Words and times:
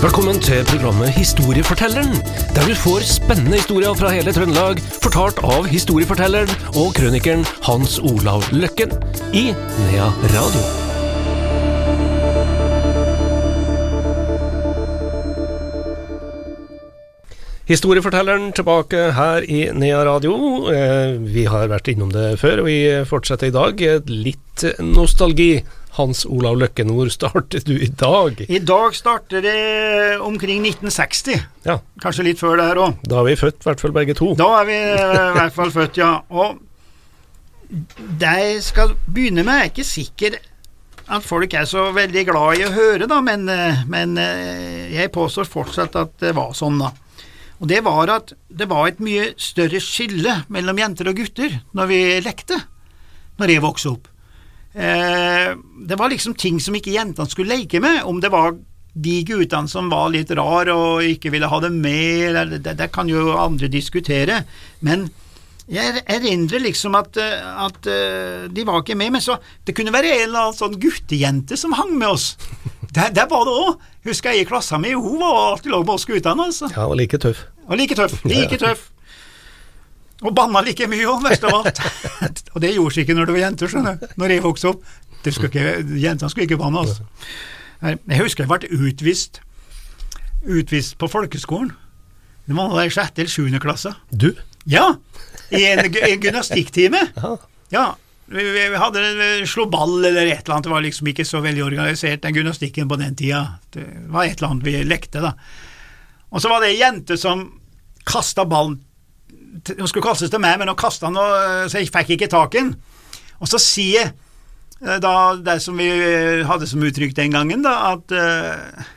Velkommen 0.00 0.38
til 0.40 0.64
programmet 0.64 1.10
Historiefortelleren, 1.12 2.14
der 2.56 2.64
du 2.68 2.74
får 2.74 3.02
spennende 3.04 3.58
historier 3.60 3.92
fra 3.98 4.08
hele 4.14 4.32
Trøndelag, 4.32 4.80
fortalt 5.04 5.42
av 5.44 5.68
historiefortelleren 5.68 6.48
og 6.80 6.94
krønikeren 6.96 7.44
Hans 7.68 7.98
Olav 8.00 8.46
Løkken 8.56 8.94
i 9.36 9.50
Nea 9.52 10.08
Radio. 10.32 10.64
Historiefortelleren 17.70 18.48
tilbake 18.56 19.02
her 19.14 19.44
i 19.46 19.60
Nea 19.76 20.00
Radio. 20.08 20.32
Eh, 20.72 21.20
Vi 21.20 21.44
har 21.44 21.68
vært 21.70 21.92
innom 21.92 22.10
det 22.10 22.38
før, 22.40 22.64
og 22.64 22.66
vi 22.66 22.80
fortsetter 23.06 23.46
i 23.46 23.54
dag. 23.54 23.84
Litt 24.08 24.64
nostalgi. 24.80 25.60
Hans 25.96 26.22
Olav 26.26 26.56
Løkken, 26.60 26.92
hvor 26.94 27.08
startet 27.10 27.66
du 27.66 27.74
i 27.74 27.88
dag? 27.90 28.38
I 28.46 28.60
dag 28.62 28.94
starter 28.94 29.42
det 29.42 29.56
omkring 30.22 30.62
1960. 30.66 31.40
Ja, 31.66 31.80
Kanskje 32.02 32.28
litt 32.28 32.42
før 32.42 32.60
det 32.60 32.68
her 32.70 32.82
òg. 32.84 33.00
Da 33.10 33.18
er 33.20 33.26
vi 33.30 33.38
født, 33.40 33.58
i 33.62 33.68
hvert 33.68 33.82
fall 33.82 33.94
begge 33.96 34.14
to. 34.18 34.32
Da 34.38 34.46
er 34.60 34.68
vi 34.68 34.76
eh, 34.78 35.02
i 35.02 35.34
hvert 35.38 35.56
fall 35.56 35.72
født, 35.74 35.98
ja. 35.98 36.12
Og 36.30 36.60
det 38.20 38.36
jeg 38.38 38.62
skal 38.66 38.94
begynne 39.06 39.44
med, 39.46 39.56
er 39.56 39.70
ikke 39.72 39.86
sikker 39.86 40.38
at 41.10 41.26
folk 41.26 41.54
er 41.58 41.66
så 41.66 41.88
veldig 41.94 42.22
glad 42.28 42.60
i 42.60 42.66
å 42.68 42.72
høre, 42.74 43.08
da, 43.10 43.18
men, 43.26 43.48
eh, 43.50 43.82
men 43.90 44.14
eh, 44.20 44.90
jeg 44.94 45.10
påstår 45.14 45.48
fortsatt 45.50 45.98
at 45.98 46.14
det 46.22 46.36
var 46.38 46.54
sånn, 46.54 46.78
da. 46.82 46.92
Og 47.60 47.68
det 47.68 47.82
var 47.84 48.08
at 48.14 48.32
det 48.48 48.70
var 48.70 48.88
et 48.88 49.02
mye 49.04 49.32
større 49.36 49.82
skille 49.84 50.38
mellom 50.54 50.78
jenter 50.80 51.10
og 51.10 51.18
gutter 51.18 51.58
når 51.76 51.90
vi 51.90 52.00
lekte, 52.24 52.56
når 53.42 53.52
jeg 53.56 53.64
vokste 53.66 53.92
opp. 53.92 54.09
Eh, 54.74 55.54
det 55.86 55.98
var 55.98 56.12
liksom 56.12 56.36
ting 56.38 56.60
som 56.62 56.76
ikke 56.78 56.94
jentene 56.94 57.30
skulle 57.30 57.56
leke 57.56 57.80
med, 57.82 58.04
om 58.06 58.20
det 58.22 58.30
var 58.32 58.54
de 58.90 59.16
guttene 59.26 59.70
som 59.70 59.90
var 59.90 60.10
litt 60.10 60.30
rar 60.34 60.70
og 60.74 61.06
ikke 61.06 61.30
ville 61.34 61.48
ha 61.50 61.58
det 61.62 61.70
med, 61.74 62.30
eller 62.30 62.58
det, 62.58 62.76
det 62.78 62.90
kan 62.94 63.10
jo 63.10 63.30
andre 63.38 63.70
diskutere, 63.70 64.44
men 64.86 65.08
jeg 65.70 66.02
erindrer 66.10 66.64
liksom 66.64 66.96
at, 66.98 67.14
eh, 67.22 67.50
at 67.66 67.86
eh, 67.86 68.46
de 68.50 68.64
var 68.66 68.82
ikke 68.82 68.98
med, 68.98 69.12
men 69.14 69.22
så 69.22 69.36
det 69.66 69.74
kunne 69.78 69.94
være 69.94 70.10
en 70.16 70.24
eller 70.24 70.46
annen 70.48 70.58
sånn 70.58 70.78
guttejente 70.82 71.58
som 71.58 71.76
hang 71.78 71.92
med 71.98 72.10
oss. 72.10 72.32
Der, 72.90 73.12
der 73.14 73.28
var 73.30 73.44
det 73.46 73.54
òg. 73.54 73.84
Husker 74.08 74.34
jeg 74.34 74.42
i 74.42 74.48
klassa 74.48 74.80
mi, 74.82 74.90
hun 74.98 75.20
var 75.22 75.52
alltid 75.52 75.70
lag 75.70 75.84
med 75.84 75.94
oss 75.94 76.08
guttene, 76.10 76.48
altså. 76.50 76.70
Ja, 76.74 76.88
og 76.90 76.98
like 76.98 77.20
tøff. 77.22 77.44
Og 77.68 77.78
like 77.78 77.94
tøff. 77.94 78.16
Like 78.32 78.58
tøff. 78.58 78.88
Og 80.20 80.34
banna 80.36 80.60
like 80.64 80.88
mye 80.90 81.06
òg, 81.08 81.22
verst 81.24 81.44
av 81.48 81.54
alt. 81.62 81.78
og 82.54 82.58
det 82.60 82.74
gjorde 82.74 82.94
seg 82.96 83.06
ikke 83.06 83.16
når 83.16 83.30
det 83.30 83.36
var 83.36 83.44
jenter, 83.46 83.70
skjønner 83.72 84.00
du. 84.00 84.10
Når 84.20 84.34
jeg 84.34 84.44
vokste 84.44 84.74
opp. 84.74 84.90
Jentene 85.24 86.32
skulle 86.32 86.48
ikke 86.48 86.60
banne, 86.60 86.82
altså. 86.82 87.06
Jeg 87.80 88.20
husker 88.20 88.44
jeg 88.44 88.50
ble 88.50 88.88
utvist 88.88 89.40
utvist 90.40 90.96
på 90.98 91.08
folkeskolen. 91.08 91.72
Det 92.48 92.56
var 92.56 92.82
i 92.82 92.92
sjette 92.92 93.22
eller 93.22 93.32
sjuende 93.32 93.60
klasse. 93.62 93.92
Du? 94.10 94.32
Ja, 94.68 94.94
i 95.52 95.64
en, 95.70 95.84
en 95.84 96.20
gymnastikktime. 96.20 97.06
Ja. 97.20 97.36
Ja, 97.70 97.84
vi, 98.26 98.42
vi 98.42 98.62
vi 98.72 98.78
hadde 98.82 99.02
vi 99.14 99.46
slo 99.46 99.68
ball 99.70 100.00
eller 100.02 100.26
et 100.26 100.40
eller 100.40 100.56
annet, 100.56 100.64
det 100.66 100.72
var 100.72 100.82
liksom 100.82 101.06
ikke 101.12 101.22
så 101.28 101.38
veldig 101.44 101.62
organisert, 101.62 102.22
den 102.24 102.34
gymnastikken 102.34 102.88
på 102.90 102.96
den 102.98 103.14
tida. 103.14 103.44
Det 103.70 103.84
var 104.10 104.26
et 104.26 104.40
eller 104.40 104.48
annet 104.48 104.66
vi 104.66 104.72
lekte, 104.82 105.22
da. 105.22 105.36
Og 106.34 106.42
så 106.42 106.50
var 106.50 106.64
det 106.64 106.72
ei 106.72 106.80
jente 106.80 107.14
som 107.18 107.44
kasta 108.10 108.42
ballen 108.50 108.80
Hun 109.50 109.88
skulle 109.90 110.06
kastes 110.06 110.30
til 110.30 110.40
meg, 110.42 110.58
men 110.60 110.68
hun 110.70 110.78
kasta 110.78 111.06
den, 111.08 111.16
og- 111.18 111.70
så 111.70 111.80
jeg 111.80 111.90
fikk 111.90 112.14
ikke 112.16 112.28
tak 112.30 112.54
i 112.54 112.62
den. 112.62 112.74
Og 113.40 113.48
så 113.50 113.58
sier 113.58 114.12
eh, 114.12 114.98
da 115.02 115.34
det 115.36 115.58
som 115.64 115.76
vi 115.80 115.88
eh, 115.90 116.46
hadde 116.46 116.68
som 116.70 116.82
uttrykk 116.86 117.14
den 117.16 117.34
gangen, 117.34 117.62
da, 117.66 117.74
at 117.94 118.14
uh, 118.14 118.88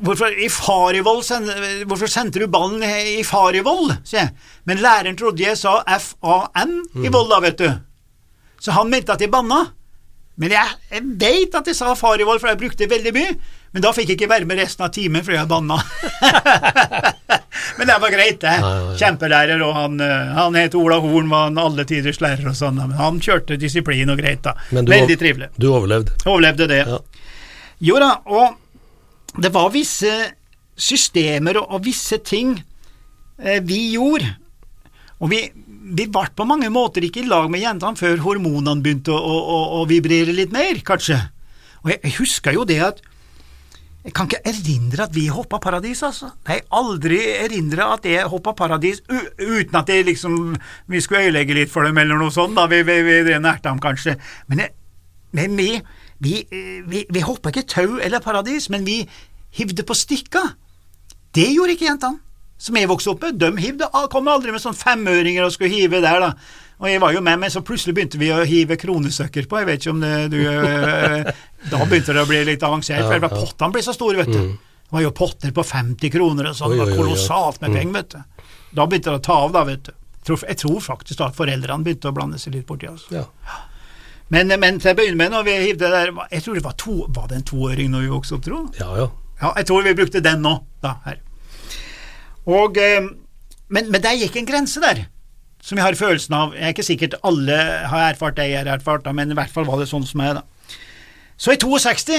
Hvorfor, 0.00 0.32
i 0.32 0.46
Farivoll 0.48 1.18
hvorfor 1.84 2.08
sendte 2.08 2.40
du 2.40 2.46
ballen 2.48 2.80
i 2.86 3.20
Farivoll, 3.26 3.90
sier 4.00 4.22
jeg. 4.22 4.30
Men 4.64 4.80
læreren 4.80 5.18
trodde 5.20 5.44
jeg 5.44 5.58
sa 5.60 5.82
F-A-N 5.84 6.78
i 7.04 7.10
vold, 7.12 7.28
da, 7.28 7.40
vet 7.44 7.58
du. 7.60 7.68
Så 8.62 8.72
han 8.72 8.88
mente 8.88 9.12
at 9.12 9.20
jeg 9.20 9.28
banna. 9.34 9.58
Men 10.40 10.54
jeg, 10.56 10.78
jeg 10.94 11.04
veit 11.20 11.58
at 11.58 11.68
jeg 11.68 11.76
sa 11.76 11.92
Farivoll, 11.98 12.40
for 12.40 12.48
jeg 12.48 12.62
brukte 12.62 12.88
veldig 12.88 13.12
mye. 13.12 13.34
Men 13.76 13.84
da 13.84 13.92
fikk 13.92 14.14
jeg 14.14 14.20
ikke 14.22 14.30
være 14.32 14.48
med 14.48 14.62
resten 14.62 14.86
av 14.86 14.94
timen 14.96 15.20
fordi 15.26 15.36
jeg 15.36 15.50
banna. 15.52 15.76
men 17.82 17.90
det 17.90 17.98
var 17.98 18.12
greit, 18.14 18.38
det. 18.40 18.52
Kjempelærer, 19.00 19.62
og 19.66 19.72
han, 19.74 19.96
eh, 20.00 20.28
han 20.36 20.54
het 20.54 20.74
Ola 20.78 21.00
Horn, 21.02 21.30
var 21.32 21.48
en 21.50 21.58
alle 21.58 21.82
tiders 21.88 22.20
lærer 22.22 22.46
og 22.46 22.54
sånn. 22.54 22.78
Men 22.78 22.94
han 22.94 23.18
kjørte 23.22 23.58
disiplin 23.58 24.12
og 24.12 24.20
greit, 24.22 24.44
da. 24.44 24.54
Men 24.70 24.86
du 24.86 24.92
Veldig 24.92 25.16
trivelig. 25.18 25.48
Du 25.58 25.72
overlevde. 25.72 26.14
Overlevde 26.22 26.68
det. 26.70 26.78
Ja. 26.86 27.00
Jo 27.82 27.98
da, 27.98 28.12
og 28.30 29.42
det 29.42 29.50
var 29.50 29.72
visse 29.74 30.12
systemer 30.78 31.58
og, 31.58 31.74
og 31.74 31.82
visse 31.88 32.20
ting 32.22 32.54
eh, 33.42 33.58
vi 33.66 33.80
gjorde. 33.96 34.30
Og 35.18 35.32
vi, 35.32 35.42
vi 35.98 36.06
ble 36.06 36.26
på 36.38 36.46
mange 36.46 36.70
måter 36.70 37.02
ikke 37.02 37.24
i 37.24 37.30
lag 37.30 37.50
med 37.50 37.64
jentene 37.64 37.98
før 37.98 38.22
hormonene 38.22 38.78
begynte 38.84 39.10
å, 39.10 39.18
å, 39.18 39.40
å, 39.42 39.62
å 39.80 39.86
vibrere 39.90 40.34
litt 40.38 40.54
mer, 40.54 40.78
kanskje. 40.86 41.18
Og 41.82 41.96
jeg, 41.96 42.04
jeg 42.06 42.18
husker 42.20 42.54
jo 42.60 42.68
det 42.68 42.78
at 42.92 43.02
jeg 44.02 44.14
kan 44.16 44.26
ikke 44.26 44.40
erindre 44.50 45.04
at 45.06 45.12
vi 45.14 45.28
hoppa 45.30 45.60
paradis, 45.62 46.00
altså. 46.02 46.32
Nei, 46.48 46.58
aldri 46.74 47.20
erindre 47.36 47.86
at 47.94 48.06
jeg 48.08 48.26
hoppa 48.30 48.50
paradis 48.58 48.98
uten 49.06 49.78
at 49.78 49.92
jeg 49.92 50.08
liksom 50.08 50.56
vi 50.90 51.02
skulle 51.02 51.28
øyelegge 51.28 51.54
litt 51.54 51.70
for 51.70 51.86
dem 51.86 52.00
eller 52.02 52.18
noe 52.18 52.34
sånt, 52.34 52.56
da. 52.58 52.66
Vi, 52.70 52.80
vi, 52.82 52.98
vi 53.22 53.36
nærte 53.38 53.70
ham 53.70 53.78
kanskje. 53.82 54.16
Men, 54.50 54.64
jeg, 54.64 54.74
men 55.38 55.54
vi, 55.58 55.68
vi, 56.18 56.34
vi, 56.90 57.04
vi 57.06 57.22
hoppa 57.22 57.54
ikke 57.54 57.68
tau 57.70 58.00
eller 58.02 58.24
paradis, 58.24 58.66
men 58.74 58.82
vi 58.88 59.04
hivde 59.54 59.86
på 59.86 59.94
stikka. 59.94 60.48
Det 61.34 61.46
gjorde 61.52 61.76
ikke 61.76 61.86
jentene. 61.92 62.18
Som 62.62 62.76
jeg 62.78 62.90
vokste 62.90 63.14
opp 63.14 63.22
med, 63.26 63.38
de 63.42 63.50
hivde, 63.58 63.86
kom 64.10 64.28
aldri 64.30 64.52
med 64.54 64.62
sånn 64.62 64.76
femøringer 64.78 65.46
og 65.46 65.54
skulle 65.54 65.70
hive 65.70 66.02
der, 66.02 66.26
da. 66.26 66.34
Og 66.82 66.88
jeg 66.90 66.98
var 67.02 67.14
jo 67.14 67.20
med, 67.22 67.38
men 67.38 67.52
så 67.54 67.62
plutselig 67.62 67.94
begynte 67.94 68.18
vi 68.18 68.32
å 68.34 68.40
hive 68.48 68.74
kronestykker 68.80 69.46
på, 69.46 69.60
jeg 69.62 69.68
vet 69.68 69.84
ikke 69.84 69.92
om 69.94 70.00
det 70.02 70.14
du 70.32 70.38
eh, 70.50 71.28
Da 71.70 71.78
begynte 71.86 72.16
det 72.16 72.24
å 72.24 72.28
bli 72.28 72.40
litt 72.48 72.64
avansert, 72.66 73.04
Ja, 73.06 73.18
ja. 73.22 73.30
pottene 73.30 73.70
ble 73.76 73.82
så 73.86 73.94
store, 73.94 74.24
vet 74.24 74.32
du. 74.34 74.40
Det 74.56 74.96
var 74.96 75.04
jo 75.06 75.12
potter 75.16 75.54
på 75.54 75.62
50 75.64 76.10
kroner 76.12 76.50
og 76.50 76.56
sånn, 76.58 76.74
det 76.74 76.82
var 76.82 76.96
kolossalt 76.98 77.62
med 77.62 77.76
penger, 77.78 77.94
vet 78.00 78.16
du. 78.16 78.48
Da 78.74 78.86
begynte 78.90 79.14
det 79.14 79.20
å 79.20 79.26
ta 79.28 79.36
av, 79.44 79.54
da, 79.54 79.62
vet 79.68 79.86
du. 79.86 79.92
Jeg 79.94 80.26
tror, 80.26 80.42
jeg 80.50 80.58
tror 80.60 80.82
faktisk 80.84 81.18
da 81.22 81.28
at 81.30 81.38
foreldrene 81.38 81.86
begynte 81.86 82.10
å 82.10 82.16
blande 82.18 82.38
seg 82.42 82.54
litt 82.58 82.66
borti 82.66 82.90
oss. 82.90 83.06
Ja. 83.14 83.24
Men, 84.34 84.52
men 84.58 84.78
til 84.82 84.92
å 84.92 84.98
begynne 84.98 85.18
med, 85.22 85.32
når 85.34 85.46
vi 85.46 85.54
hivde 85.60 85.88
der 85.92 86.10
Jeg 86.32 86.40
tror 86.44 86.54
det 86.56 86.62
var 86.64 86.76
to 86.80 86.94
Var 87.12 87.26
det 87.28 87.36
en 87.36 87.42
toåring 87.50 87.90
når 87.92 88.04
vi 88.06 88.12
vokste 88.14 88.38
opp, 88.38 88.44
tro? 88.46 88.60
ja, 88.78 88.86
ja. 89.02 89.08
Ja, 89.42 89.50
jeg 89.58 89.66
tror 89.68 89.82
vi 89.82 89.92
brukte 89.98 90.20
den 90.24 90.40
nå, 90.44 90.52
da, 90.84 90.92
her. 91.04 91.18
Og, 92.46 92.76
eh, 92.78 93.02
men, 93.74 93.88
men 93.90 94.02
der 94.04 94.14
gikk 94.20 94.36
en 94.38 94.46
grense 94.46 94.78
der, 94.82 95.00
som 95.62 95.78
jeg 95.78 95.86
har 95.86 95.98
følelsen 95.98 96.36
av. 96.36 96.56
Jeg 96.56 96.66
er 96.66 96.74
ikke 96.74 96.86
sikkert 96.86 97.18
alle 97.26 97.58
har 97.92 98.08
erfart 98.10 98.36
det 98.38 98.48
jeg 98.50 98.64
har 98.64 98.74
erfart, 98.74 99.04
da, 99.06 99.14
men 99.16 99.30
i 99.30 99.38
hvert 99.38 99.52
fall 99.52 99.68
var 99.68 99.80
det 99.80 99.88
sånn 99.90 100.06
som 100.08 100.24
jeg, 100.24 100.40
da. 100.40 100.78
Så 101.38 101.54
i 101.54 101.60
62 101.60 102.18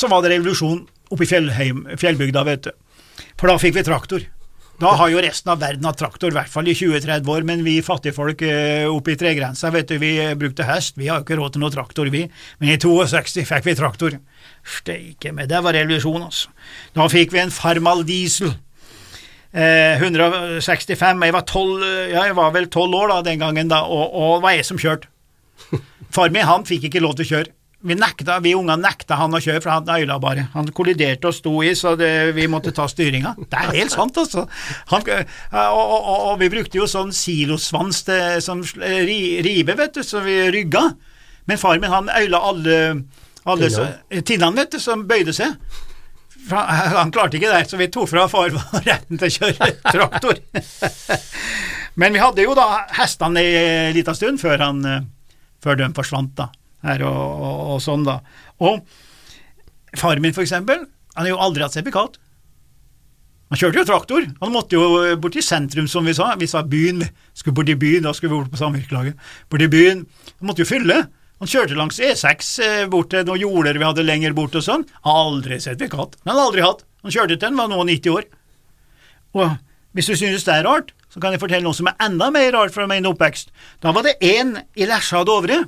så 0.00 0.08
var 0.10 0.24
det 0.24 0.34
revolusjon 0.34 0.84
oppe 1.10 1.26
i 1.26 1.28
fjellheim, 1.30 1.86
fjellbygda, 2.00 2.44
vet 2.46 2.68
du. 2.68 3.24
For 3.40 3.50
da 3.50 3.58
fikk 3.60 3.76
vi 3.76 3.86
traktor. 3.86 4.24
Da 4.80 4.94
har 4.96 5.10
jo 5.12 5.20
resten 5.20 5.50
av 5.52 5.58
verden 5.60 5.84
hatt 5.84 5.98
traktor, 6.00 6.32
i 6.32 6.36
hvert 6.38 6.48
fall 6.48 6.68
i 6.70 6.74
20-30 6.76 7.28
år, 7.28 7.44
men 7.44 7.64
vi 7.66 7.74
fattigfolk 7.84 8.40
eh, 8.46 8.86
oppe 8.88 9.12
i 9.12 9.18
tregrensa, 9.20 9.68
vet 9.74 9.90
du, 9.90 9.98
vi 10.00 10.14
eh, 10.22 10.32
brukte 10.40 10.64
hest, 10.64 10.96
vi 10.96 11.10
har 11.10 11.20
jo 11.20 11.26
ikke 11.26 11.36
råd 11.36 11.52
til 11.52 11.64
noe 11.64 11.74
traktor, 11.74 12.08
vi. 12.12 12.22
Men 12.62 12.72
i 12.72 12.78
62 12.80 13.44
fikk 13.50 13.68
vi 13.68 13.76
traktor. 13.76 14.16
Steike 14.78 15.34
meg, 15.36 15.50
det 15.52 15.60
var 15.66 15.76
revolusjon, 15.76 16.24
altså. 16.30 16.54
Da 16.96 17.10
fikk 17.12 17.36
vi 17.36 17.42
en 17.42 17.52
Farmal 17.52 18.06
diesel. 18.08 18.54
Eh, 19.50 19.98
165, 19.98 21.24
jeg 21.26 21.34
var, 21.34 21.42
12, 21.42 21.86
ja, 22.12 22.26
jeg 22.28 22.36
var 22.38 22.52
vel 22.54 22.68
tolv 22.70 22.94
år 22.94 23.08
da 23.10 23.22
den 23.26 23.40
gangen, 23.40 23.70
da, 23.72 23.80
og, 23.82 24.12
og 24.14 24.36
det 24.36 24.44
var 24.44 24.54
jeg 24.54 24.66
som 24.68 24.78
kjørte. 24.78 25.10
Far 26.14 26.30
min 26.30 26.46
han 26.46 26.66
fikk 26.68 26.86
ikke 26.86 27.02
lov 27.02 27.16
til 27.18 27.26
å 27.26 27.30
kjøre. 27.32 27.52
Vi 27.80 27.96
nekta, 27.96 28.36
vi 28.44 28.52
ungene 28.54 28.76
nekta 28.78 29.16
han 29.16 29.34
å 29.34 29.40
kjøre, 29.40 29.62
for 29.64 29.72
han 29.72 29.88
øyla 29.88 30.18
bare. 30.22 30.44
Han 30.52 30.68
kolliderte 30.76 31.30
og 31.30 31.34
sto 31.34 31.54
i, 31.64 31.72
så 31.74 31.96
det, 31.98 32.10
vi 32.36 32.44
måtte 32.50 32.74
ta 32.76 32.84
styringa. 32.90 33.32
Det 33.40 33.58
er 33.58 33.74
helt 33.78 33.94
sant, 33.94 34.18
altså. 34.20 34.44
Han, 34.92 35.06
og, 35.08 35.80
og, 35.80 35.94
og, 35.96 36.26
og 36.28 36.34
vi 36.42 36.50
brukte 36.52 36.78
jo 36.78 36.86
sånn 36.90 37.14
silosvans 37.16 38.04
til, 38.06 38.36
som 38.44 38.60
ri, 38.62 39.40
rive, 39.42 39.78
vet 39.80 39.96
du, 39.96 40.04
så 40.06 40.20
vi 40.26 40.36
rygga. 40.52 40.90
Men 41.48 41.58
far 41.58 41.80
min 41.80 41.90
han 41.90 42.12
øyla 42.12 42.42
alle, 42.52 42.76
alle 43.48 43.72
tinnene, 44.20 44.60
vet 44.60 44.76
du, 44.76 44.82
som 44.82 45.08
bøyde 45.08 45.34
seg. 45.34 45.56
Han, 47.00 47.12
klarte 47.14 47.38
ikke 47.38 47.50
det, 47.52 47.64
så 47.70 47.78
vi 47.80 47.90
tok 47.92 48.08
fra 48.10 48.26
far 48.30 48.54
retten 48.88 49.20
til 49.20 49.28
å 49.28 49.34
kjøre 49.36 49.70
traktor. 49.86 50.40
Men 52.00 52.16
vi 52.16 52.22
hadde 52.22 52.46
jo 52.46 52.56
da 52.58 52.86
hestene 52.96 53.42
i 53.44 53.52
en 53.60 53.94
liten 53.96 54.16
stund 54.16 54.40
før, 54.42 54.62
han, 54.62 54.80
før 55.62 55.78
de 55.80 55.90
forsvant, 55.96 56.32
da. 56.38 56.48
Her 56.86 57.04
og, 57.04 57.20
og, 57.20 57.60
og 57.74 57.84
sånn, 57.84 58.06
da. 58.06 58.20
Og 58.64 58.80
far 60.00 60.22
min, 60.22 60.32
for 60.32 60.46
eksempel, 60.46 60.86
han 61.16 61.26
har 61.26 61.34
jo 61.34 61.40
aldri 61.44 61.66
hatt 61.66 61.76
sertifikat. 61.76 62.16
Han 63.50 63.58
kjørte 63.58 63.80
jo 63.80 63.86
traktor. 63.88 64.26
Han 64.40 64.52
måtte 64.54 64.78
jo 64.78 65.14
bort 65.18 65.34
til 65.34 65.42
sentrum, 65.42 65.88
som 65.90 66.06
vi 66.06 66.14
sa. 66.14 66.30
Vi 66.38 66.46
sa 66.50 66.62
byen, 66.62 67.02
skulle 67.34 67.56
bort 67.58 67.72
i 67.72 67.78
byen, 67.78 68.06
da 68.06 68.12
skulle 68.14 68.30
vi 68.30 68.38
bort 68.38 68.52
på 68.52 68.60
samvirkelaget. 68.60 69.18
Bort 69.50 69.64
i 69.64 69.70
byen. 69.70 70.04
Han 70.38 70.50
måtte 70.50 70.62
jo 70.62 70.70
fylle. 70.70 71.00
Han 71.40 71.48
kjørte 71.48 71.76
langs 71.78 71.96
E6 72.04 72.50
eh, 72.64 72.86
bort 72.92 73.10
til 73.14 73.24
noen 73.24 73.40
jorder 73.40 73.78
vi 73.80 73.86
hadde 73.86 74.04
lenger 74.04 74.34
bort 74.36 74.56
og 74.58 74.64
sånn. 74.64 74.84
Aldri 75.08 75.56
sett 75.62 75.80
en 75.80 75.92
katt. 75.92 76.18
Den 76.20 76.34
har 76.34 76.42
aldri 76.44 76.64
hatt. 76.64 76.84
Han 77.00 77.14
kjørte 77.14 77.38
til 77.38 77.46
den, 77.46 77.56
var 77.56 77.70
nå 77.72 77.80
90 77.88 78.12
år. 78.12 78.26
Og 79.40 79.54
hvis 79.96 80.10
du 80.10 80.16
synes 80.20 80.44
det 80.44 80.58
er 80.58 80.66
rart, 80.68 80.92
så 81.10 81.22
kan 81.22 81.32
jeg 81.34 81.40
fortelle 81.42 81.64
noe 81.64 81.76
som 81.76 81.88
er 81.90 81.96
enda 82.04 82.28
mer 82.34 82.52
rart 82.54 82.74
fra 82.74 82.84
min 82.90 83.08
oppvekst. 83.08 83.50
Da 83.82 83.94
var 83.96 84.04
det 84.06 84.18
én 84.20 84.52
i 84.76 84.86
Lesja 84.86 85.22
og 85.22 85.30
Dovre, 85.30 85.62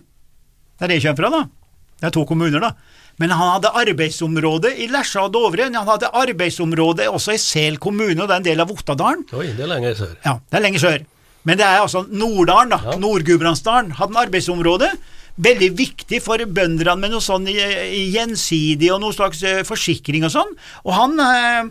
der 0.82 0.92
jeg 0.92 1.02
kommer 1.06 1.22
fra, 1.22 1.30
da. 1.32 1.80
Det 2.02 2.10
er 2.10 2.14
to 2.18 2.26
kommuner, 2.28 2.62
da. 2.62 2.74
Men 3.20 3.32
han 3.32 3.54
hadde 3.56 3.72
arbeidsområde 3.82 4.74
i 4.76 4.90
Lesja 4.92 5.24
og 5.26 5.32
Dovre. 5.34 5.70
Han 5.72 5.88
hadde 5.88 6.12
arbeidsområde 6.20 7.08
også 7.08 7.34
i 7.34 7.40
Sel 7.40 7.80
kommune, 7.82 8.20
og 8.20 8.28
det 8.28 8.36
er 8.36 8.42
en 8.42 8.48
del 8.50 8.62
av 8.64 8.70
Ottadalen. 8.74 9.24
Oi, 9.32 9.48
det 9.56 9.66
er 9.66 9.72
lenger 9.72 9.98
sør. 9.98 10.14
Ja, 10.24 10.36
det 10.36 10.60
er 10.60 10.64
lenger 10.66 10.84
sør. 10.84 11.08
Men 11.48 11.58
det 11.58 11.66
er 11.66 11.80
altså 11.82 12.04
Norddalen, 12.06 12.70
da. 12.70 12.78
Ja. 12.86 12.96
Nord-Gudbrandsdalen 13.02 13.96
hadde 13.98 14.14
en 14.14 14.22
arbeidsområde. 14.22 14.92
Veldig 15.40 15.70
viktig 15.78 16.20
for 16.20 16.42
bøndene 16.44 16.94
med 17.00 17.14
noe 17.14 17.24
sånn 17.24 17.46
eh, 17.48 17.94
gjensidig 18.12 18.90
og 18.92 19.00
noe 19.00 19.16
slags 19.16 19.40
eh, 19.48 19.62
forsikring 19.64 20.26
og 20.28 20.34
sånn. 20.34 20.50
Og 20.84 20.92
han 20.96 21.16
eh, 21.24 21.70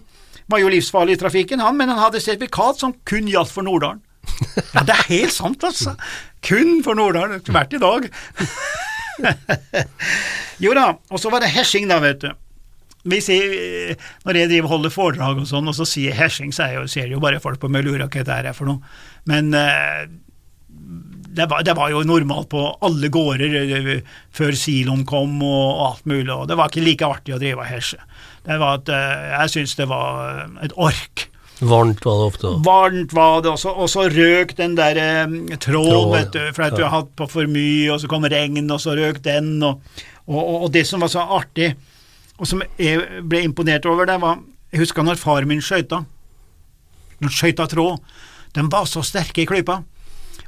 var 0.49 0.63
jo 0.63 0.71
livsfarlig 0.73 1.17
i 1.17 1.21
trafikken, 1.21 1.61
han, 1.61 1.77
men 1.77 1.91
han 1.93 2.01
hadde 2.01 2.23
sertifikat 2.23 2.81
som 2.81 2.95
kun 3.07 3.29
gjaldt 3.29 3.53
for 3.53 3.67
Norddalen. 3.67 4.01
Ja, 4.71 4.81
det 4.87 4.95
er 4.95 5.07
helt 5.09 5.33
sant, 5.35 5.63
altså. 5.63 5.93
Kun 6.45 6.79
for 6.85 6.97
Norddalen. 6.97 7.41
Hvert 7.45 7.73
i 7.75 7.81
dag. 7.81 8.07
jo 10.63 10.73
da, 10.77 10.87
og 11.11 11.21
så 11.21 11.31
var 11.33 11.43
det 11.43 11.51
hersing, 11.53 11.89
da, 11.91 11.99
vet 12.03 12.23
du. 12.23 12.31
Vi 13.11 13.17
sier, 13.23 13.95
når 14.27 14.37
jeg 14.37 14.49
driver 14.51 14.73
holder 14.75 14.93
foredrag 14.93 15.39
og 15.41 15.47
sånn, 15.49 15.69
og 15.69 15.77
så 15.77 15.87
sier 15.89 16.17
hersing, 16.17 16.51
så 16.53 16.67
er 16.67 16.75
jo, 16.77 16.83
ser 16.91 17.09
jo 17.09 17.21
bare 17.23 17.41
folk 17.41 17.61
på 17.61 17.69
meg 17.71 17.85
og 17.85 17.95
lurer 17.95 18.05
hva 18.05 18.25
det 18.25 18.51
er 18.51 18.57
for 18.57 18.69
noe. 18.69 18.93
Men 19.29 19.53
eh, 19.57 20.05
det, 21.35 21.47
var, 21.51 21.63
det 21.63 21.75
var 21.77 21.91
jo 21.93 22.03
normalt 22.07 22.49
på 22.51 22.63
alle 22.83 23.09
gårder 23.13 23.57
eh, 23.61 23.91
før 24.35 24.55
siloen 24.57 25.05
kom 25.07 25.39
og, 25.45 25.83
alt 25.87 26.07
mulig, 26.09 26.31
og 26.33 26.47
det 26.49 26.57
var 26.59 26.71
ikke 26.71 26.85
like 26.85 27.07
artig 27.07 27.35
å 27.35 27.41
drive 27.41 27.63
og 27.63 27.69
hesje. 27.69 27.99
Det 28.47 28.57
var 28.61 28.81
at, 28.81 28.91
eh, 28.91 29.27
jeg 29.35 29.53
syns 29.55 29.77
det 29.79 29.87
var 29.91 30.47
et 30.65 30.75
ork. 30.75 31.27
Varmt 31.61 32.01
var 32.05 32.17
det 32.17 32.27
ofte. 32.31 32.51
Varmt 32.65 33.13
var 33.13 33.43
det, 33.45 33.51
og 33.53 33.59
så, 33.61 33.71
og 33.77 33.89
så 33.91 34.07
røk 34.09 34.55
den 34.57 34.75
der 34.79 34.97
eh, 34.97 35.37
tråden, 35.61 35.61
Tråd, 35.61 36.09
vet 36.15 36.33
du, 36.33 36.41
for 36.55 36.67
at 36.67 36.77
du 36.77 36.83
har 36.83 36.95
hatt 36.95 37.13
på 37.17 37.29
for 37.29 37.51
mye, 37.51 37.91
og 37.93 38.01
så 38.01 38.09
kom 38.11 38.25
regn, 38.25 38.65
og 38.65 38.81
så 38.81 38.97
røk 38.97 39.21
den, 39.25 39.53
og, 39.61 39.83
og, 40.25 40.41
og, 40.41 40.57
og 40.65 40.73
det 40.73 40.83
som 40.89 41.05
var 41.05 41.13
så 41.13 41.27
artig, 41.37 41.73
og 42.41 42.49
som 42.49 42.63
jeg 42.81 43.21
ble 43.29 43.43
imponert 43.45 43.85
over, 43.85 44.09
det 44.09 44.17
var 44.21 44.39
Jeg 44.71 44.85
husker 44.85 45.03
når 45.03 45.19
far 45.19 45.43
min 45.45 45.59
skøyta. 45.61 45.97
Når 47.19 47.33
skøyta 47.35 47.65
tråd. 47.67 47.99
Den 48.55 48.69
var 48.71 48.85
så 48.87 49.03
sterke 49.03 49.43
i 49.43 49.45
klypa. 49.45 49.81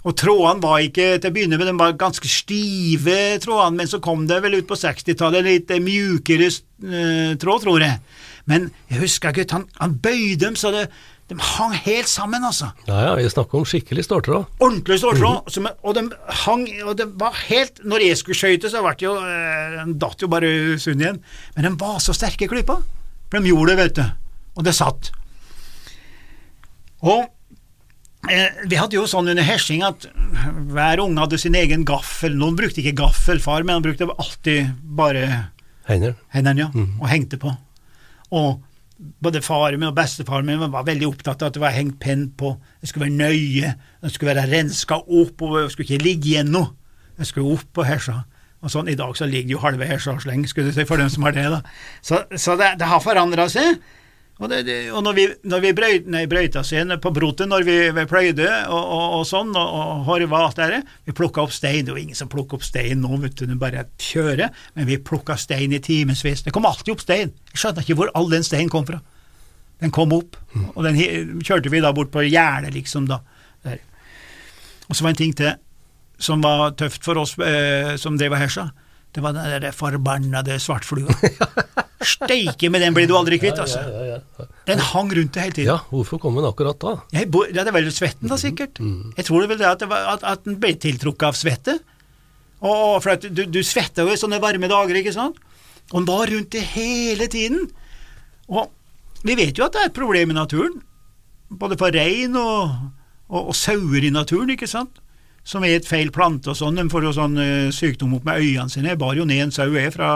Og 0.03 0.15
trådene 0.19 0.63
var 0.63 0.83
ikke 0.83 1.07
til 1.15 1.31
å 1.31 1.35
begynne 1.35 1.57
med, 1.59 1.69
de 1.69 1.77
var 1.79 1.95
ganske 2.00 2.27
stive, 2.27 3.39
trådene, 3.44 3.79
men 3.79 3.89
så 3.89 4.01
kom 4.03 4.25
det 4.27 4.41
vel 4.44 4.59
ut 4.59 4.67
på 4.67 4.75
60-tallet 4.79 5.47
litt 5.47 5.71
mjukere 5.79 6.50
eh, 6.50 7.33
tråd, 7.39 7.63
tror 7.63 7.85
jeg. 7.85 8.01
Men 8.51 8.67
jeg 8.91 9.00
husker 9.05 9.35
gutt, 9.35 9.55
han, 9.55 9.69
han 9.79 9.95
bøyde 10.03 10.41
dem 10.44 10.57
så 10.59 10.73
det, 10.75 10.89
de 11.31 11.38
hang 11.39 11.71
helt 11.85 12.09
sammen, 12.11 12.44
altså. 12.44 12.73
Ja, 12.89 12.97
ja, 13.07 13.13
vi 13.15 13.29
snakker 13.31 13.61
om 13.61 13.67
skikkelig 13.67 14.03
ståltråd. 14.09 14.59
Ordentlig 14.59 15.00
ståltråd. 15.00 15.47
Mm. 15.55 15.69
Og 15.81 15.95
de 15.95 16.03
hang 16.44 16.65
Og 16.83 16.97
det 17.00 17.07
var 17.19 17.38
helt 17.47 17.79
Når 17.88 18.03
jeg 18.03 18.17
skulle 18.19 18.38
skøyte, 18.38 18.69
så 18.69 18.83
ble 18.83 18.91
det 19.00 19.07
jo 19.07 19.13
eh, 19.15 19.77
De 19.88 19.95
datt 20.03 20.19
jo 20.19 20.27
bare 20.31 20.51
sund 20.83 21.00
igjen. 21.00 21.21
Men 21.55 21.69
de 21.69 21.71
var 21.79 22.01
så 22.03 22.15
sterke 22.15 22.44
i 22.44 22.51
klypa. 22.51 22.75
For 23.31 23.39
de 23.39 23.53
gjorde 23.53 23.71
det, 23.71 23.79
vet 23.79 24.01
du. 24.01 24.03
Og 24.59 24.67
det 24.67 24.75
satt. 24.75 25.13
Og 27.07 27.23
eh, 27.23 27.31
vi 28.70 28.78
hadde 28.80 28.96
jo 28.96 29.04
sånn 29.10 29.28
under 29.34 29.44
hersing 29.44 29.84
at 29.84 30.06
hver 30.72 31.02
unge 31.04 31.20
hadde 31.20 31.40
sin 31.42 31.56
egen 31.60 31.84
gaffel. 31.88 32.36
Noen 32.40 32.56
brukte 32.60 32.80
ikke 32.84 32.96
gaffel, 33.04 33.42
far, 33.44 33.66
men 33.66 33.78
han 33.80 33.86
brukte 33.86 34.08
alltid 34.14 34.72
bare 34.84 35.25
Hender. 35.90 36.14
hendene, 36.31 36.64
ja, 36.64 36.70
og 37.02 37.10
hengte 37.12 37.40
på. 37.42 37.52
Og 38.31 38.62
både 39.20 39.42
faren 39.44 39.81
min 39.81 39.90
og 39.90 39.98
bestefaren 39.98 40.48
min 40.48 40.62
var 40.72 40.86
veldig 40.88 41.10
opptatt 41.10 41.42
av 41.44 41.52
at 41.52 41.58
det 41.58 41.64
var 41.64 41.75
hengt 41.75 42.00
penn 42.00 42.30
på, 42.40 42.54
det 42.80 42.90
skulle 42.90 43.10
være 43.10 43.20
nøye, 43.20 43.74
det 44.02 44.12
skulle 44.14 44.31
være 44.36 44.48
renska 44.54 45.02
opp, 45.04 45.42
og 45.44 45.58
det 45.60 45.72
skulle 45.74 45.90
ikke 45.90 46.06
ligge 46.06 46.31
igjen 46.31 46.54
noe. 46.54 46.72
Det 47.18 47.28
skulle 47.28 47.58
opp 47.58 47.68
på 47.75 47.84
hersa. 47.86 48.22
Og 48.64 48.72
sånn, 48.72 48.88
I 48.88 48.96
dag 48.96 49.12
så 49.20 49.28
ligger 49.28 49.58
jo 49.58 49.60
halve 49.60 49.90
og 50.00 50.22
sleng, 50.24 50.46
skulle 50.48 50.72
du 50.72 50.78
si, 50.78 50.86
for 50.88 50.98
dem 50.98 51.12
som 51.12 51.28
har 51.28 51.36
det. 51.36 51.50
da. 51.52 51.60
Så, 52.02 52.24
så 52.40 52.56
det, 52.56 52.78
det 52.80 52.88
har 52.88 53.04
forandra 53.04 53.50
seg. 53.52 53.75
Og, 54.41 54.50
det, 54.50 54.63
det, 54.65 54.75
og 54.89 55.03
når 55.06 55.13
vi, 55.13 55.24
når 55.45 55.62
vi 55.62 55.71
brøyt, 55.77 56.07
nei, 56.09 56.24
brøyta 56.27 56.63
seg 56.65 56.89
på 57.03 57.12
brotet, 57.13 57.45
når 57.47 57.65
vi, 57.68 57.75
vi 57.94 58.06
pløyde 58.09 58.47
og, 58.65 58.81
og, 58.81 59.03
og 59.19 59.25
sånn, 59.30 59.51
og, 59.53 59.75
og 59.77 60.01
horva 60.07 60.39
alt 60.47 60.57
det 60.57 60.69
der, 60.71 60.88
vi 61.06 61.15
plukka 61.15 61.44
opp 61.45 61.53
stein. 61.53 61.85
Det 61.85 61.94
var 61.94 62.01
ingen 62.01 62.18
som 62.18 62.31
plukka 62.31 62.57
opp 62.57 62.65
stein 62.65 63.03
nå, 63.03 63.12
vet 63.21 63.38
du, 63.38 63.45
er 63.45 63.59
bare 63.62 63.85
kjører. 64.01 64.50
Men 64.74 64.89
vi 64.89 64.97
plukka 64.97 65.38
stein 65.39 65.75
i 65.77 65.81
timevis. 65.83 66.41
Det 66.47 66.53
kom 66.56 66.65
alltid 66.65 66.95
opp 66.95 67.06
stein. 67.06 67.35
Jeg 67.53 67.62
skjønte 67.62 67.85
ikke 67.85 68.00
hvor 68.01 68.13
all 68.18 68.31
den 68.33 68.47
steinen 68.47 68.74
kom 68.74 68.89
fra. 68.89 69.00
Den 69.83 69.94
kom 69.94 70.13
opp, 70.15 70.38
og 70.74 70.81
den 70.86 70.97
kjørte 71.44 71.69
vi 71.69 71.81
da 71.83 71.91
bort 71.94 72.12
på 72.13 72.24
gjerdet, 72.25 72.71
liksom, 72.74 73.06
da. 73.09 73.19
Der. 73.68 73.81
Og 74.88 74.95
så 74.95 75.06
var 75.06 75.13
en 75.13 75.19
ting 75.19 75.33
til 75.38 75.53
som 76.24 76.44
var 76.44 76.71
tøft 76.79 77.03
for 77.03 77.19
oss 77.19 77.33
eh, 77.41 77.95
som 78.00 78.18
drev 78.18 78.36
og 78.36 78.41
hersa. 78.44 78.69
Det 79.13 79.21
var 79.21 79.36
den 79.36 79.62
der 79.62 79.75
forbannede 79.75 80.57
svartflua. 80.62 81.13
Steike 82.07 82.69
med 82.73 82.83
den 82.83 82.95
blir 82.95 83.07
du 83.09 83.15
aldri 83.17 83.39
kvitt, 83.41 83.59
altså. 83.59 83.81
Ja, 83.83 84.03
ja, 84.07 84.19
ja. 84.39 84.45
Den 84.67 84.79
hang 84.79 85.09
rundt 85.15 85.33
det 85.35 85.41
hele 85.44 85.55
tiden. 85.57 85.71
ja, 85.73 85.79
hvorfor 85.89 86.19
kom 86.21 86.35
den 86.39 86.47
akkurat 86.47 86.79
da? 86.79 86.94
Jeg 87.15 87.29
bo, 87.33 87.44
ja, 87.50 87.63
det 87.63 87.73
var 87.73 87.81
vel 87.81 87.91
svetten, 87.95 88.29
da, 88.31 88.38
sikkert. 88.39 88.79
Jeg 89.17 89.25
tror 89.27 89.44
det 89.44 89.50
vel 89.53 89.59
det 89.63 89.67
at, 89.69 89.81
det 89.83 89.89
var, 89.91 90.07
at, 90.15 90.23
at 90.23 90.45
den 90.47 90.59
ble 90.61 90.73
tiltrukket 90.79 91.27
av 91.29 91.39
svette. 91.39 91.77
Og, 92.63 93.01
for 93.03 93.15
at 93.17 93.27
du, 93.27 93.44
du 93.51 93.59
svetter 93.67 94.07
jo 94.07 94.15
i 94.15 94.19
sånne 94.19 94.39
varme 94.44 94.69
dager, 94.71 95.01
ikke 95.01 95.15
sant? 95.15 95.39
Og 95.91 95.97
den 96.00 96.07
var 96.07 96.31
rundt 96.31 96.53
det 96.55 96.63
hele 96.73 97.27
tiden. 97.27 97.67
Og 98.47 98.71
vi 99.27 99.35
vet 99.39 99.59
jo 99.59 99.67
at 99.67 99.75
det 99.75 99.81
er 99.83 99.91
et 99.91 99.97
problem 100.00 100.31
i 100.31 100.38
naturen, 100.38 100.79
både 101.51 101.77
for 101.79 101.94
rein 101.95 102.35
og, 102.39 102.71
og, 103.27 103.50
og 103.51 103.55
sauer 103.57 104.07
i 104.07 104.13
naturen, 104.15 104.55
ikke 104.55 104.69
sant? 104.71 105.02
Som 105.44 105.66
et 105.68 105.84
feil 105.84 106.07
plante 106.16 106.54
og 106.54 106.56
sånn, 106.56 106.78
de 106.80 106.86
får 106.88 107.04
jo 107.04 107.12
sånn 107.18 107.34
eh, 107.42 107.72
sykdom 107.75 108.13
opp 108.16 108.28
med 108.28 108.40
øynene 108.40 108.72
sine. 108.72 108.94
Jeg 108.94 109.00
bar 109.01 109.18
jo 109.18 109.25
ned 109.28 109.42
en 109.44 109.51
sau 109.51 109.68
jeg 109.75 109.92
fra 109.92 110.07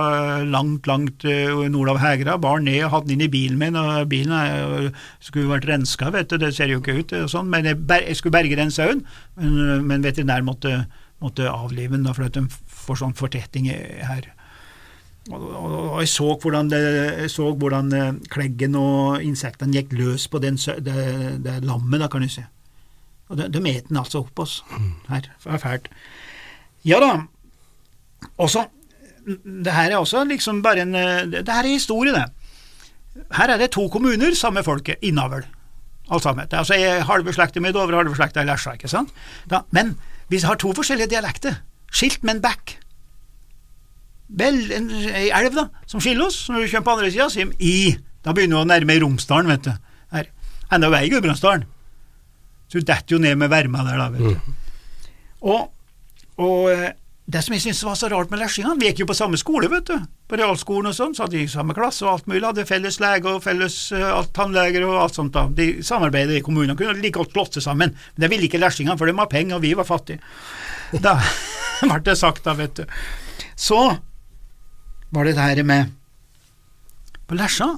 langt, 0.48 0.88
langt 0.88 1.26
uh, 1.28 1.66
nord 1.68 1.92
av 1.92 2.00
Hegra, 2.00 2.38
bar 2.40 2.64
ned 2.64 2.86
og 2.86 2.94
hadde 2.94 3.10
den 3.10 3.18
inn 3.18 3.26
i 3.26 3.34
bilen 3.34 3.60
min, 3.60 3.76
og 3.76 4.08
bilen 4.08 4.32
er, 4.38 4.88
skulle 5.20 5.52
vært 5.52 5.68
renska, 5.68 6.14
vet 6.16 6.32
du, 6.32 6.38
det 6.40 6.54
ser 6.56 6.72
jo 6.72 6.80
ikke 6.80 6.96
ut 7.02 7.18
sånn, 7.28 7.52
men 7.52 7.68
jeg, 7.68 7.82
ber, 7.90 8.08
jeg 8.08 8.22
skulle 8.22 8.38
berge 8.38 8.60
den 8.60 8.72
sauen, 8.72 9.04
men, 9.36 9.60
eh, 9.66 9.84
men 9.84 10.08
veterinær 10.08 10.48
måtte, 10.48 10.80
måtte 11.24 11.52
avlive 11.52 11.98
den 11.98 12.08
da, 12.08 12.16
for 12.16 12.30
at 12.30 12.40
de 12.40 12.48
får 12.88 13.04
sånn 13.04 13.20
fortetting 13.20 13.68
her. 13.68 14.32
Og, 15.28 15.44
og, 15.44 15.74
og 15.76 16.02
jeg 16.06 16.12
så 16.12 16.28
hvordan, 16.40 16.70
det, 16.72 16.82
jeg 17.24 17.32
så 17.34 17.50
hvordan 17.52 17.92
eh, 17.96 18.12
kleggen 18.32 18.78
og 18.80 19.24
insektene 19.26 19.76
gikk 19.76 19.96
løs 19.98 20.28
på 20.32 20.40
den, 20.44 20.60
det, 20.86 21.02
det 21.44 21.58
lammet, 21.68 22.00
da, 22.00 22.08
kan 22.12 22.24
du 22.24 22.32
si. 22.32 22.46
Og 23.30 23.38
de, 23.40 23.48
de 23.52 23.62
et 23.72 23.90
den 23.90 24.00
altså 24.00 24.24
opp 24.24 24.40
oss. 24.40 24.62
Her. 25.10 25.28
Det 25.44 25.54
er 25.54 25.62
fælt. 25.62 25.90
Ja 26.88 27.00
da. 27.04 27.12
Også, 28.38 28.66
Det 29.28 29.74
her 29.74 29.92
er 29.92 29.98
også 29.98 30.24
liksom 30.24 30.62
bare 30.64 30.82
en 30.82 30.96
eh, 30.96 31.26
Det, 31.28 31.50
her 31.50 31.64
er 31.64 31.74
historie, 31.74 32.14
det. 32.14 32.26
Her 33.34 33.50
er 33.50 33.58
det 33.58 33.72
to 33.72 33.88
kommuner, 33.90 34.36
samme 34.36 34.64
folket, 34.64 34.96
innavl. 35.02 35.44
Alt 36.10 36.24
sammen. 36.24 36.46
Det 36.48 36.54
er 36.54 36.58
altså 36.64 37.04
halve 37.12 37.34
slekta 37.34 37.60
mi 37.60 37.70
i 37.70 37.76
Dovre, 37.76 37.98
halve 37.98 38.16
slekta 38.16 38.42
i 38.42 38.48
Lesja, 38.48 38.78
ikke 38.78 38.88
sant? 38.88 39.12
Da, 39.50 39.66
men 39.76 39.98
vi 40.30 40.40
har 40.40 40.56
to 40.56 40.72
forskjellige 40.74 41.10
dialekter. 41.12 41.60
Skilt 41.92 42.24
med 42.24 42.38
en 42.38 42.44
bekk. 42.46 42.78
Vel, 44.40 44.60
en, 44.76 44.90
ei 44.92 45.30
elv 45.32 45.56
da, 45.56 45.68
som 45.88 46.04
skiller 46.04 46.28
oss, 46.28 46.46
når 46.52 46.64
du 46.64 46.72
kommer 46.72 46.86
på 46.88 46.96
andre 46.98 47.12
sida, 47.12 47.30
sier 47.32 47.52
de 47.52 47.56
i. 47.64 47.98
Da 48.24 48.34
begynner 48.36 48.60
vi 48.60 48.64
å 48.66 48.70
nærme 48.70 48.98
Romsdalen, 49.04 49.52
vet 49.52 49.68
du. 49.68 49.74
Her. 50.12 50.30
Enda 50.72 50.90
vei 50.92 51.06
i 51.08 51.12
Gudbrandsdalen. 51.12 51.68
Så 52.68 52.80
du 52.80 52.88
detter 52.88 53.16
jo 53.16 53.20
ned 53.24 53.40
med 53.40 53.52
verma 53.52 53.84
der, 53.88 54.00
da, 54.02 54.08
vet 54.14 54.38
du. 54.38 54.56
Og, 55.48 55.70
og 56.44 56.72
eh, 56.72 56.90
det 57.28 57.42
som 57.44 57.52
jeg 57.56 57.64
syntes 57.66 57.84
var 57.84 57.98
så 58.00 58.08
rart 58.12 58.30
med 58.32 58.40
lesjingene, 58.40 58.80
vi 58.80 58.88
gikk 58.88 59.02
jo 59.04 59.10
på 59.10 59.16
samme 59.18 59.36
skole, 59.40 59.68
vet 59.72 59.90
du, 59.90 59.96
på 60.32 60.38
realskolen 60.40 60.94
og 60.94 60.96
sånn, 60.96 61.16
så 61.16 61.26
hadde 61.26 61.36
de 61.36 61.50
samme 61.52 61.76
klasse 61.76 62.06
og 62.06 62.14
alt 62.14 62.30
mulig, 62.32 62.46
hadde 62.46 62.64
felles 62.70 63.02
lege 63.04 63.34
og 63.34 63.44
felles 63.44 63.76
uh, 63.92 64.22
tannleger 64.36 64.86
og 64.88 64.96
alt 65.02 65.20
sånt 65.20 65.34
da. 65.36 65.44
De 65.52 65.84
samarbeidet 65.84 66.38
i 66.40 66.46
kommunene, 66.46 66.78
kunne 66.80 66.96
like 67.04 67.20
godt 67.20 67.36
slått 67.36 67.58
seg 67.60 67.66
sammen, 67.66 67.92
men 67.92 68.24
det 68.24 68.30
ville 68.32 68.48
ikke 68.48 68.62
lesjingene, 68.64 68.96
for 68.96 69.12
de 69.12 69.18
har 69.20 69.28
penger 69.32 69.60
og 69.60 69.66
vi 69.66 69.74
var 69.76 69.90
fattige. 69.90 70.24
Da 71.04 71.18
ble 71.90 72.00
det 72.08 72.16
sagt 72.16 72.48
da, 72.48 72.56
vet 72.56 72.80
du. 72.80 72.96
Så 73.60 73.82
var 75.12 75.28
det 75.28 75.36
det 75.36 75.44
her 75.44 75.64
med 75.68 75.92
På 77.28 77.36
Lesja 77.36 77.74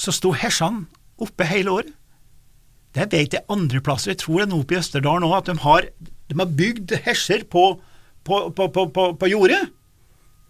så 0.00 0.12
sto 0.12 0.34
hersene 0.36 0.84
oppe 1.20 1.48
hele 1.48 1.72
året. 1.72 1.96
Det 2.96 3.06
vet 3.12 3.36
jeg 3.36 3.46
andre 3.52 3.80
plasser, 3.84 4.12
jeg 4.14 4.22
tror 4.24 4.40
det 4.40 4.48
er 4.48 4.52
noe 4.54 4.66
på 4.66 4.78
Østerdalen 4.80 5.28
òg, 5.28 5.36
at 5.38 5.50
de 5.50 5.56
har, 5.62 5.86
de 6.30 6.38
har 6.40 6.54
bygd 6.58 6.96
herser 7.04 7.44
på, 7.50 7.64
på, 8.26 8.40
på, 8.56 8.68
på, 8.74 8.86
på, 8.90 9.06
på 9.20 9.30
jordet, 9.30 9.60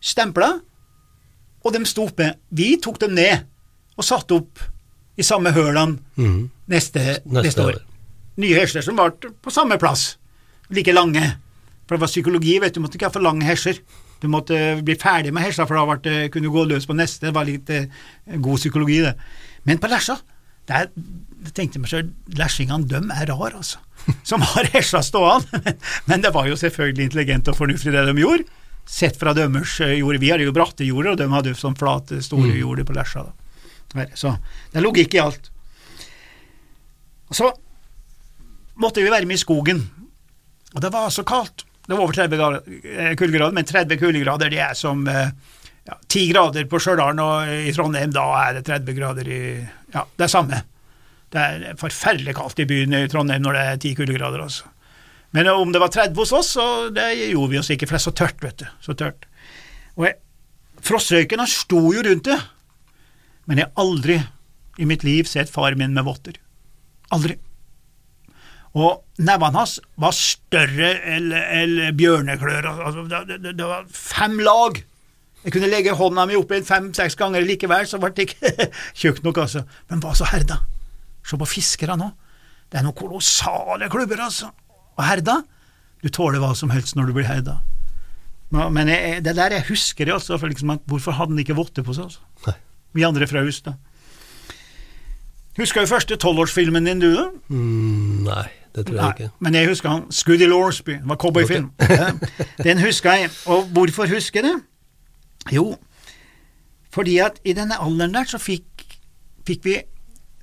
stempla, 0.01 0.55
og 1.61 1.75
de 1.77 1.83
sto 1.85 2.07
oppe. 2.09 2.31
Vi 2.57 2.73
tok 2.81 3.03
dem 3.03 3.19
ned 3.19 3.45
og 4.01 4.07
satte 4.07 4.39
opp 4.41 4.63
i 5.21 5.27
samme 5.27 5.53
hølene 5.53 5.99
mm. 6.17 6.41
neste, 6.73 7.03
Neste 7.27 7.45
neste 7.45 7.67
år. 7.67 7.81
Nye 8.41 8.57
herser 8.57 8.85
som 8.87 8.97
var 8.97 9.13
på 9.21 9.53
samme 9.53 9.77
plass, 9.81 10.15
like 10.73 10.95
lange. 10.97 11.27
For 11.85 11.99
det 11.99 12.07
var 12.07 12.13
psykologi, 12.13 12.57
vet 12.63 12.73
du, 12.73 12.79
du 12.79 12.87
måtte 12.87 12.97
ikke 12.97 13.11
ha 13.11 13.13
for 13.13 13.27
lange 13.27 13.45
herser. 13.45 13.83
Du 14.21 14.29
måtte 14.33 14.57
bli 14.85 14.95
ferdig 15.01 15.33
med 15.33 15.45
hesja, 15.47 15.65
for 15.69 15.77
da 15.77 16.27
kunne 16.33 16.49
du 16.49 16.53
gå 16.53 16.65
løs 16.69 16.87
på 16.89 16.97
neste. 16.97 17.29
Det 17.29 17.35
var 17.37 17.49
litt 17.49 17.71
eh, 17.73 17.89
god 18.37 18.61
psykologi, 18.61 19.01
det. 19.05 19.15
Men 19.69 19.81
på 19.81 19.89
Lesja, 19.91 20.17
der 20.71 20.91
tenkte 21.57 21.79
jeg 21.79 21.85
meg 21.85 21.93
selv, 21.93 22.11
lesjingene 22.39 22.89
de 22.89 23.01
er 23.15 23.31
rar, 23.33 23.57
altså. 23.59 23.81
Som 24.27 24.45
har 24.45 24.69
Hesla 24.73 25.03
stående. 25.05 25.61
Men 26.09 26.25
det 26.25 26.33
var 26.35 26.49
jo 26.49 26.59
selvfølgelig 26.59 27.09
intelligent 27.11 27.51
og 27.53 27.59
fornuftig 27.59 27.95
det 27.95 28.07
de 28.09 28.17
gjorde, 28.23 28.47
sett 28.91 29.19
fra 29.21 29.35
dømmers 29.37 29.77
eh, 29.85 29.99
jord. 30.01 30.21
Vi 30.23 30.31
hadde 30.33 30.47
jo 30.47 30.57
bratte 30.57 30.87
jorder, 30.87 31.15
og 31.15 31.21
de 31.21 31.29
hadde 31.33 31.53
jo 31.53 31.59
sånn 31.59 31.79
flate, 31.79 32.21
store 32.25 32.55
jorder 32.59 32.87
på 32.89 32.97
Lesja. 32.97 33.27
Så 34.15 34.37
det 34.71 34.79
er 34.79 34.87
logikk 34.87 35.17
i 35.17 35.23
alt. 35.23 35.51
Og 37.31 37.39
så 37.39 37.51
måtte 38.81 39.03
vi 39.03 39.11
være 39.13 39.29
med 39.29 39.39
i 39.39 39.43
skogen, 39.43 39.83
og 40.75 40.83
det 40.83 40.93
var 40.95 41.11
så 41.15 41.27
kaldt. 41.27 41.67
Det 41.87 41.97
var 41.97 42.05
over 42.07 42.15
30 42.15 42.41
eh, 42.87 43.15
kuldegrader, 43.19 43.55
men 43.57 43.67
30 43.67 43.99
kuldegrader 43.99 44.53
det 44.53 44.61
er 44.63 44.77
som 44.79 45.03
eh, 45.11 45.33
ja, 45.89 45.97
10 46.09 46.27
grader 46.33 46.67
på 46.71 46.81
Stjørdal, 46.83 47.21
og 47.23 47.55
i 47.69 47.73
Trondheim 47.77 48.13
da 48.15 48.27
er 48.43 48.59
det 48.59 48.67
30 48.69 48.99
grader 48.99 49.31
i 49.31 49.41
Ja, 49.95 50.05
det 50.17 50.27
er 50.27 50.31
samme. 50.31 50.61
Det 51.31 51.41
er 51.41 51.79
forferdelig 51.79 52.35
kaldt 52.39 52.61
i 52.63 52.67
byen 52.69 52.95
i 52.95 53.07
Trondheim 53.11 53.43
når 53.43 53.57
det 53.57 53.65
er 53.67 53.81
10 53.81 53.97
kuldegrader, 53.99 54.43
altså. 54.45 54.71
Men 55.31 55.47
om 55.53 55.73
det 55.73 55.83
var 55.83 55.93
30 55.95 56.19
hos 56.19 56.33
oss, 56.35 56.55
så 56.57 56.65
det 56.95 57.07
gjorde 57.31 57.53
vi 57.53 57.61
oss 57.61 57.71
ikke, 57.71 57.87
for 57.87 57.97
det 57.97 58.01
er 58.01 58.07
så 58.09 58.17
tørt, 58.19 58.43
vet 58.43 58.63
du. 58.63 58.67
Så 58.83 58.97
tørt. 58.99 59.29
Og 59.95 60.09
jeg, 60.09 60.19
Frostrøyken 60.81 61.43
han 61.43 61.51
sto 61.51 61.81
jo 61.93 62.03
rundt 62.07 62.27
det, 62.27 62.39
men 63.47 63.61
jeg 63.61 63.69
har 63.69 63.83
aldri 63.83 64.17
i 64.81 64.87
mitt 64.89 65.05
liv 65.05 65.29
sett 65.29 65.51
far 65.53 65.77
min 65.79 65.95
med 65.95 66.07
votter. 66.07 66.39
Aldri. 67.15 67.37
Og 68.79 69.03
nevene 69.19 69.59
hans 69.59 69.79
var 70.01 70.15
større 70.15 70.93
enn 71.11 71.91
bjørneklør. 71.99 72.69
Altså, 72.71 73.05
det, 73.11 73.41
det, 73.43 73.55
det 73.59 73.67
var 73.67 73.87
fem 73.91 74.39
lag. 74.47 74.79
Jeg 75.45 75.55
kunne 75.55 75.71
legge 75.73 75.95
hånda 75.97 76.27
mi 76.29 76.37
oppi 76.37 76.59
fem-seks 76.67 77.17
ganger 77.17 77.45
likevel, 77.47 77.87
så 77.89 77.99
ble 78.03 78.11
det 78.17 78.27
ikke 78.29 78.69
tjukt 79.01 79.23
nok, 79.25 79.39
altså. 79.47 79.63
Men 79.89 80.03
hva 80.05 80.13
så 80.19 80.29
herda? 80.29 80.59
Se 81.25 81.39
på 81.41 81.49
fiskere 81.49 81.97
nå. 82.01 82.11
Det 82.71 82.79
er 82.81 82.85
noen 82.87 82.97
kolossale 82.99 83.89
klubber, 83.93 84.21
altså. 84.27 84.51
Og 84.99 85.03
herda? 85.07 85.39
Du 86.05 86.09
tåler 86.13 86.41
hva 86.43 86.53
som 86.57 86.71
helst 86.75 86.97
når 86.97 87.09
du 87.11 87.17
blir 87.17 87.29
herda. 87.29 87.59
Men 88.51 88.89
jeg, 88.91 89.21
det 89.25 89.37
der 89.39 89.55
jeg 89.55 89.69
husker 89.69 90.09
jeg 90.11 90.17
altså, 90.17 90.37
for 90.41 90.51
liksom 90.51 90.73
at 90.75 90.81
hvorfor 90.91 91.15
hadde 91.15 91.33
han 91.37 91.43
ikke 91.43 91.55
votter 91.59 91.85
på 91.87 91.95
seg? 91.97 92.09
altså? 92.11 92.25
Nei. 92.49 92.57
Vi 92.99 93.05
andre 93.07 93.29
fra 93.31 93.45
hus, 93.47 93.61
da. 93.63 93.77
Husker 95.59 95.85
jo 95.85 95.91
første 95.91 96.17
tolvårsfilmen 96.21 96.87
din, 96.89 97.01
du, 97.03 97.09
da? 97.15 97.27
Mm, 97.53 98.25
nei, 98.27 98.47
det 98.75 98.87
tror 98.89 98.97
jeg 98.97 99.03
Nei, 99.05 99.11
ikke. 99.17 99.29
men 99.45 99.57
jeg 99.59 99.69
husker 99.71 99.91
han 99.93 100.05
Scuddy 100.15 100.47
Lorsby, 100.51 100.97
det 101.03 101.09
var 101.11 101.19
cowboyfilm. 101.21 101.71
Ja, 101.91 102.11
Den 102.65 102.83
husker 102.85 103.19
jeg, 103.19 103.31
og 103.51 103.69
hvorfor 103.75 104.09
husker 104.11 104.41
jeg 104.43 104.49
det? 104.51 104.57
Jo, 105.55 105.75
fordi 106.95 107.19
at 107.23 107.39
i 107.47 107.55
denne 107.57 107.79
alderen 107.79 108.15
der 108.15 108.29
så 108.29 108.41
fikk, 108.43 108.87
fikk 109.47 109.67
vi 109.67 109.77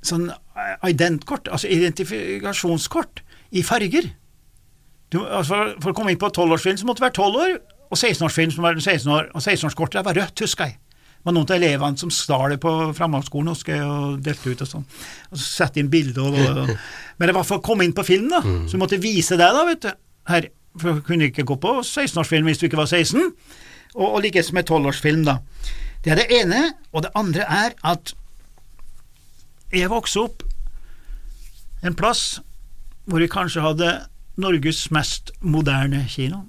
sånn 0.05 0.29
eh, 0.31 0.89
identkort, 0.89 1.49
altså 1.51 1.69
identifikasjonskort, 1.71 3.23
i 3.55 3.63
farger. 3.63 4.09
Du, 5.13 5.21
altså 5.23 5.61
for, 5.79 5.93
å 5.93 5.95
komme 5.95 6.11
inn 6.11 6.19
på 6.19 6.29
tolvårsfilm 6.35 6.79
så 6.79 6.87
måtte 6.87 6.99
du 6.99 7.05
være 7.07 7.15
tolv 7.15 7.39
år, 7.39 7.53
og 7.87 7.95
16-årsfilm 7.95 8.51
som 8.51 8.67
var 8.67 8.79
16 8.79 9.13
år, 9.13 9.29
og 9.31 9.39
16-årskortet 9.43 10.03
var 10.03 10.17
rødt, 10.19 10.43
husker 10.43 10.67
jeg. 10.67 10.79
Det 11.17 11.29
var 11.29 11.35
noen 11.35 11.47
av 11.49 11.55
elevene 11.57 11.99
som 11.99 12.11
stal 12.13 12.53
det 12.53 12.59
på 12.63 12.71
framgangsskolen 12.95 13.51
husker 13.51 13.75
jeg, 13.75 13.87
og 13.87 14.19
delte 14.23 14.51
ut 14.51 14.63
og 14.63 14.69
sånn. 14.69 14.85
Og 15.31 15.39
så 15.39 15.47
sette 15.47 15.81
inn 15.81 15.91
bilde 15.91 16.23
og, 16.23 16.35
og, 16.35 16.59
og 16.63 16.73
Men 17.19 17.31
det 17.31 17.37
var 17.39 17.47
for 17.47 17.59
å 17.59 17.65
komme 17.65 17.87
inn 17.87 17.95
på 17.95 18.05
film, 18.07 18.29
da. 18.31 18.43
Så 18.67 18.77
du 18.77 18.83
måtte 18.83 18.99
vise 19.01 19.39
det, 19.39 19.47
da, 19.55 19.63
vet 19.67 19.87
du. 19.87 19.89
Her, 20.27 20.49
for 20.77 20.99
du 20.99 21.07
kunne 21.07 21.31
ikke 21.31 21.47
gå 21.47 21.57
på 21.63 21.73
16-årsfilm 21.81 22.47
hvis 22.51 22.61
du 22.61 22.67
ikke 22.67 22.79
var 22.79 22.91
16. 22.91 23.31
Og, 23.95 24.07
og 24.07 24.21
likeså 24.25 24.55
med 24.57 24.69
12-årsfilm, 24.69 25.23
da. 25.27 25.39
Det 26.03 26.13
er 26.13 26.21
det 26.21 26.27
ene. 26.41 26.73
Og 26.91 27.03
det 27.03 27.13
andre 27.15 27.45
er 27.47 27.75
at 27.83 28.13
jeg 29.73 29.91
vokste 29.91 30.23
opp 30.23 30.43
en 31.85 31.95
plass 31.97 32.39
hvor 33.07 33.23
vi 33.23 33.29
kanskje 33.31 33.63
hadde 33.63 33.89
Norges 34.37 34.87
mest 34.93 35.31
moderne 35.41 36.03
kino. 36.09 36.43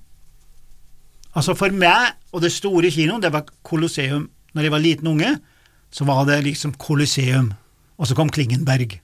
Altså 1.34 1.54
For 1.54 1.72
meg 1.74 2.16
og 2.32 2.42
det 2.42 2.52
store 2.52 2.90
kinoen, 2.92 3.22
det 3.22 3.32
var 3.32 3.46
Colosseum. 3.64 4.28
Når 4.54 4.62
jeg 4.62 4.72
var 4.72 4.82
liten 4.82 5.06
unge, 5.06 5.36
så 5.90 6.04
var 6.04 6.24
det 6.28 6.42
liksom 6.44 6.74
Colosseum, 6.74 7.52
og 7.98 8.08
så 8.08 8.16
kom 8.16 8.30
Klingenberg 8.30 8.98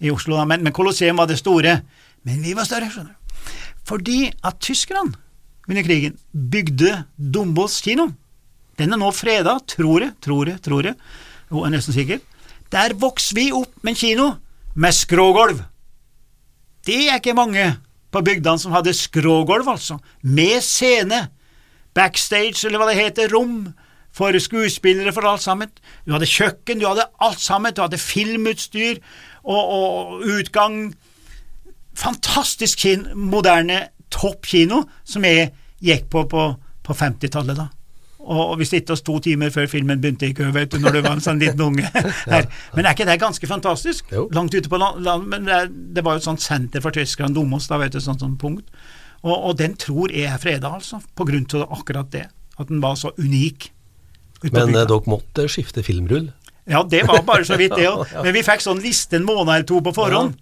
i 0.00 0.10
Oslo. 0.10 0.36
da. 0.36 0.44
Men, 0.44 0.64
men 0.64 0.72
Colosseum 0.72 1.16
var 1.16 1.26
det 1.26 1.38
store. 1.38 1.80
Men 2.24 2.42
vi 2.42 2.54
var 2.56 2.64
større, 2.64 2.90
skjønner 2.90 3.12
du. 3.12 3.50
Fordi 3.84 4.32
at 4.44 4.60
tyskerne 4.64 5.12
under 5.68 5.84
krigen 5.86 6.18
bygde 6.32 7.04
Dombås 7.16 7.80
kino. 7.84 8.10
Den 8.78 8.92
er 8.92 9.00
nå 9.00 9.10
freda, 9.14 9.58
tror 9.70 10.08
jeg, 10.08 10.14
tror 10.24 10.50
jeg, 10.50 10.60
tror 10.64 10.90
jeg. 10.90 10.96
Jeg 11.50 11.66
er 11.66 11.74
nesten 11.74 11.96
sikker. 11.96 12.22
Der 12.74 12.96
vokste 12.98 13.36
vi 13.38 13.50
opp 13.54 13.72
med 13.82 13.94
en 13.94 14.00
kino 14.00 14.28
med 14.74 14.96
skrågulv. 14.96 15.62
Det 16.84 17.06
er 17.08 17.20
ikke 17.20 17.36
mange 17.36 17.68
på 18.12 18.22
bygdene 18.24 18.60
som 18.60 18.74
hadde 18.74 18.94
skrågulv, 18.94 19.68
altså, 19.68 19.98
med 20.22 20.60
scene, 20.62 21.28
backstage, 21.94 22.66
eller 22.66 22.82
hva 22.82 22.90
det 22.90 22.98
heter, 23.00 23.32
rom 23.32 23.72
for 24.14 24.36
skuespillere, 24.38 25.12
for 25.14 25.26
alt 25.26 25.42
sammen. 25.42 25.70
Du 26.06 26.14
hadde 26.14 26.28
kjøkken, 26.30 26.82
du 26.82 26.86
hadde 26.86 27.08
alt 27.22 27.42
sammen, 27.42 27.74
du 27.74 27.82
hadde 27.82 27.98
filmutstyr 27.98 29.00
og, 29.42 29.62
og 29.62 30.28
utgang. 30.36 30.94
Fantastisk 31.98 32.84
kin 32.84 33.06
moderne 34.14 34.34
toppkino 34.34 34.84
som 35.04 35.24
jeg 35.24 35.50
gikk 35.84 36.10
på 36.10 36.26
på, 36.30 36.44
på 36.84 36.94
50-tallet, 36.94 37.56
da. 37.56 37.68
Og 38.24 38.56
vi 38.56 38.64
sitter 38.64 38.94
oss 38.94 39.02
to 39.04 39.18
timer 39.20 39.50
før 39.52 39.66
filmen 39.68 40.00
begynte 40.00 40.30
i 40.30 40.32
kø, 40.32 40.46
vet 40.54 40.72
du, 40.72 40.78
når 40.80 40.94
du 40.96 41.00
var 41.04 41.12
en 41.12 41.20
sånn 41.20 41.42
liten 41.42 41.60
unge 41.60 41.84
her. 42.32 42.46
Men 42.72 42.86
er 42.86 42.94
ikke 42.94 43.04
det 43.04 43.18
ganske 43.20 43.46
fantastisk? 43.46 44.06
Jo. 44.14 44.30
Langt 44.32 44.54
ute 44.54 44.70
på 44.72 44.80
land, 44.80 45.02
land 45.04 45.28
men 45.28 45.44
det, 45.44 45.58
det 45.92 46.04
var 46.04 46.16
jo 46.16 46.22
et 46.22 46.28
sånt 46.30 46.40
senter 46.40 46.80
for 46.80 46.94
tyskerne, 46.94 47.34
Domos, 47.36 47.68
da 47.68 47.76
vet 47.82 47.92
du, 47.92 48.00
sånt, 48.00 48.24
sånt 48.24 48.40
punkt. 48.40 48.70
Og, 49.24 49.34
og 49.34 49.58
den 49.60 49.76
tror 49.80 50.12
jeg 50.12 50.30
er 50.32 50.40
freda, 50.40 50.72
altså, 50.78 51.02
på 51.16 51.26
grunn 51.28 51.44
av 51.60 51.76
akkurat 51.76 52.08
det. 52.12 52.24
At 52.56 52.72
den 52.72 52.80
var 52.80 52.96
så 52.96 53.12
unik. 53.18 53.68
Men 54.46 54.72
eh, 54.72 54.86
dere 54.86 55.00
måtte 55.08 55.44
skifte 55.52 55.84
filmrull? 55.84 56.30
Ja, 56.64 56.80
det 56.88 57.02
var 57.04 57.20
bare 57.28 57.44
så 57.44 57.58
vidt 57.60 57.76
det 57.76 57.90
òg. 57.90 58.08
Men 58.24 58.32
vi 58.36 58.44
fikk 58.44 58.64
sånn 58.64 58.80
liste 58.80 59.20
en 59.20 59.28
måned 59.28 59.52
eller 59.52 59.68
to 59.68 59.82
på 59.84 59.92
forhånd. 59.96 60.38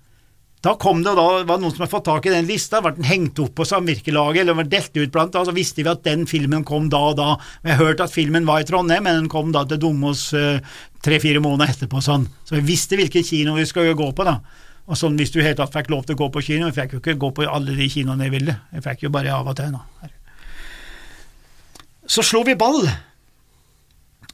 Da 0.63 0.77
kom 0.79 1.01
det, 1.03 1.11
og 1.11 1.19
da 1.19 1.43
var 1.43 1.59
det 1.59 1.65
noen 1.65 1.73
som 1.75 1.83
hadde 1.83 1.91
fått 1.91 2.05
tak 2.07 2.27
i 2.29 2.33
den 2.33 2.47
lista, 2.47 2.79
ble 2.85 2.93
den 2.95 3.09
hengt 3.09 3.41
opp 3.43 3.57
på 3.59 3.65
samvirkelaget, 3.67 4.45
eller 4.45 4.55
var 4.61 4.69
delt 4.71 4.95
ut 4.95 5.11
blant, 5.11 5.33
da, 5.35 5.43
så 5.43 5.55
visste 5.57 5.83
vi 5.83 5.91
at 5.91 6.05
den 6.07 6.23
filmen 6.31 6.63
kom 6.67 6.87
da 6.93 7.01
og 7.09 7.17
da. 7.19 7.31
Vi 7.65 7.73
har 7.73 7.81
hørt 7.81 8.03
at 8.05 8.15
filmen 8.15 8.47
var 8.47 8.63
i 8.63 8.67
Trondheim, 8.69 9.03
men 9.03 9.25
den 9.25 9.31
kom 9.33 9.51
da 9.55 9.65
til 9.67 9.81
Domås 9.83 10.29
eh, 10.39 10.61
tre-fire 11.03 11.43
måneder 11.43 11.73
etterpå, 11.75 11.99
sånn. 12.07 12.29
Så 12.47 12.55
vi 12.61 12.63
visste 12.69 12.99
hvilken 13.01 13.27
kino 13.27 13.57
vi 13.57 13.67
skulle 13.67 13.97
gå 13.99 14.07
på, 14.15 14.27
da. 14.29 14.37
Og 14.87 14.99
sånn 14.99 15.19
hvis 15.19 15.35
du 15.35 15.41
i 15.41 15.47
hele 15.49 15.59
tatt 15.59 15.75
fikk 15.75 15.91
lov 15.91 16.07
til 16.07 16.15
å 16.15 16.21
gå 16.23 16.29
på 16.37 16.45
kino, 16.47 16.69
jeg 16.71 16.79
fikk 16.79 16.95
jo 16.95 17.03
ikke 17.03 17.17
gå 17.25 17.33
på 17.41 17.49
alle 17.51 17.75
de 17.79 17.89
kinoene 17.91 18.29
jeg 18.29 18.35
ville, 18.37 18.57
jeg 18.71 18.87
fikk 18.87 19.03
jo 19.09 19.13
bare 19.19 19.35
av 19.35 19.51
og 19.51 19.59
til, 19.59 19.75
da. 19.75 20.13
Så 22.07 22.23
slo 22.27 22.45
vi 22.47 22.55
ball, 22.59 22.87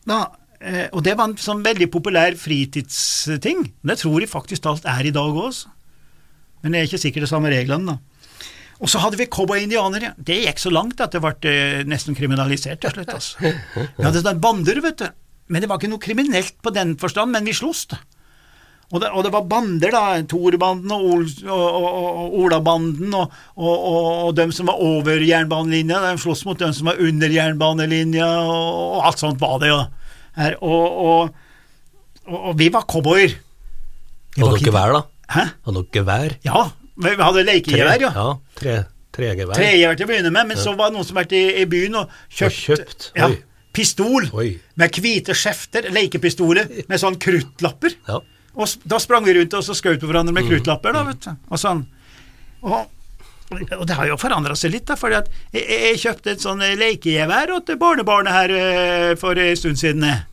da, 0.09 0.21
eh, 0.61 0.87
og 0.93 1.01
det 1.09 1.17
var 1.17 1.31
en 1.31 1.41
sånn 1.41 1.65
veldig 1.65 1.89
populær 1.93 2.37
fritidsting. 2.37 3.65
Det 3.81 3.99
tror 4.05 4.21
jeg 4.21 4.33
faktisk 4.33 4.69
alt 4.69 4.89
er 4.89 5.09
i 5.09 5.17
dag 5.17 5.43
også. 5.49 5.73
Men 6.63 6.75
det 6.75 6.81
er 6.81 6.89
ikke 6.89 7.03
sikkert 7.07 7.27
det 7.27 7.31
samme 7.33 7.53
reglene, 7.53 7.95
da. 7.95 8.19
Og 8.79 8.91
så 8.91 9.01
hadde 9.03 9.19
vi 9.19 9.27
cowboy-indianere. 9.27 10.13
Det 10.23 10.37
gikk 10.45 10.61
så 10.63 10.71
langt 10.71 11.01
at 11.03 11.15
det 11.15 11.23
ble 11.23 11.51
eh, 11.51 11.81
nesten 11.89 12.15
kriminalisert 12.19 12.79
til 12.85 12.95
slutt. 12.95 13.11
Altså. 13.17 13.41
Vi 13.43 14.05
hadde 14.07 14.21
sånne 14.23 14.39
bander, 14.43 14.79
vet 14.85 15.03
du. 15.03 15.09
Men 15.49 15.65
det 15.65 15.71
var 15.71 15.81
ikke 15.81 15.91
noe 15.91 16.03
kriminelt 16.03 16.55
på 16.63 16.71
den 16.77 16.95
forstand, 17.01 17.33
men 17.35 17.49
vi 17.49 17.57
sloss, 17.57 17.87
da. 17.91 17.99
Og 18.89 19.03
det, 19.03 19.11
og 19.13 19.25
det 19.27 19.33
var 19.35 19.45
bander, 19.51 19.93
da. 19.93 20.05
Torbanden 20.31 20.95
og, 20.95 21.09
Ol, 21.11 21.27
og, 21.51 21.89
og, 21.89 22.37
Olabanden 22.41 23.13
og, 23.19 23.35
og, 23.59 24.31
dem 24.39 24.55
som 24.55 24.71
var 24.71 24.81
over 24.81 25.21
jernbanelinja. 25.27 26.01
De 26.07 26.23
sloss 26.23 26.47
mot 26.49 26.61
dem 26.61 26.73
som 26.77 26.89
var 26.89 27.03
under 27.03 27.35
jernbanelinja, 27.35 28.29
og, 28.47 29.03
alt 29.11 29.21
sånt 29.21 29.43
var 29.43 29.59
det 29.61 29.73
jo. 29.75 29.83
Her, 30.39 30.57
og, 30.65 31.35
vi 32.57 32.71
var 32.73 32.87
cowboyer. 32.89 33.35
og 34.39 34.45
Hadde 34.45 34.51
dere 34.55 34.63
ikke- 34.63 34.93
da? 35.01 35.07
Hæ? 35.35 35.45
Hadde 35.67 35.83
dere 35.83 35.91
gevær? 35.99 36.37
Ja, 36.47 36.63
vi 36.99 37.15
hadde 37.21 37.45
lekegevær, 37.47 38.01
ja. 38.01 38.13
Ja, 38.17 38.29
tre, 38.59 38.77
tregevær. 39.15 39.55
Tregevær 39.59 39.99
til 39.99 40.07
å 40.07 40.11
begynne 40.13 40.33
med, 40.35 40.49
men 40.53 40.57
så 40.61 40.73
var 40.79 40.89
det 40.91 40.97
noen 40.99 41.07
som 41.09 41.19
vært 41.21 41.35
i, 41.37 41.43
i 41.63 41.67
byen 41.69 41.99
og 42.01 42.15
kjøpt, 42.33 42.59
kjøpt, 42.65 43.09
Ja, 43.19 43.29
pistol 43.77 44.27
Oi. 44.33 44.49
med 44.81 44.97
hvite 44.99 45.37
skjefter, 45.37 45.91
lekepistoler 45.95 46.71
med 46.89 46.99
sånn 47.03 47.19
kruttlapper. 47.21 47.95
Ja. 48.09 48.21
Og 48.59 48.73
da 48.91 48.99
sprang 48.99 49.23
vi 49.29 49.37
rundt 49.37 49.55
og 49.55 49.63
så 49.63 49.77
skjøt 49.77 50.01
på 50.03 50.09
hverandre 50.11 50.33
Mm. 50.33 50.41
med 50.41 50.49
kruttlapper, 50.51 50.93
da, 50.97 51.05
vet 51.07 51.21
du. 51.29 51.37
Og 51.53 51.59
sånn. 51.63 51.85
Og, 52.63 52.89
og 53.53 53.85
det 53.87 53.95
har 53.97 54.09
jo 54.11 54.17
forandra 54.21 54.57
seg 54.59 54.73
litt, 54.75 54.87
da, 54.91 54.97
for 54.99 55.13
jeg, 55.15 55.29
jeg 55.55 56.01
kjøpte 56.03 56.33
et 56.35 56.43
sånn 56.43 56.59
lekegevær 56.81 57.53
til 57.69 57.79
barnebarnet 57.81 58.33
her 58.35 58.51
eh, 58.57 59.15
for 59.21 59.39
en 59.39 59.57
stund 59.57 59.79
siden. 59.79 60.03
eh. 60.05 60.25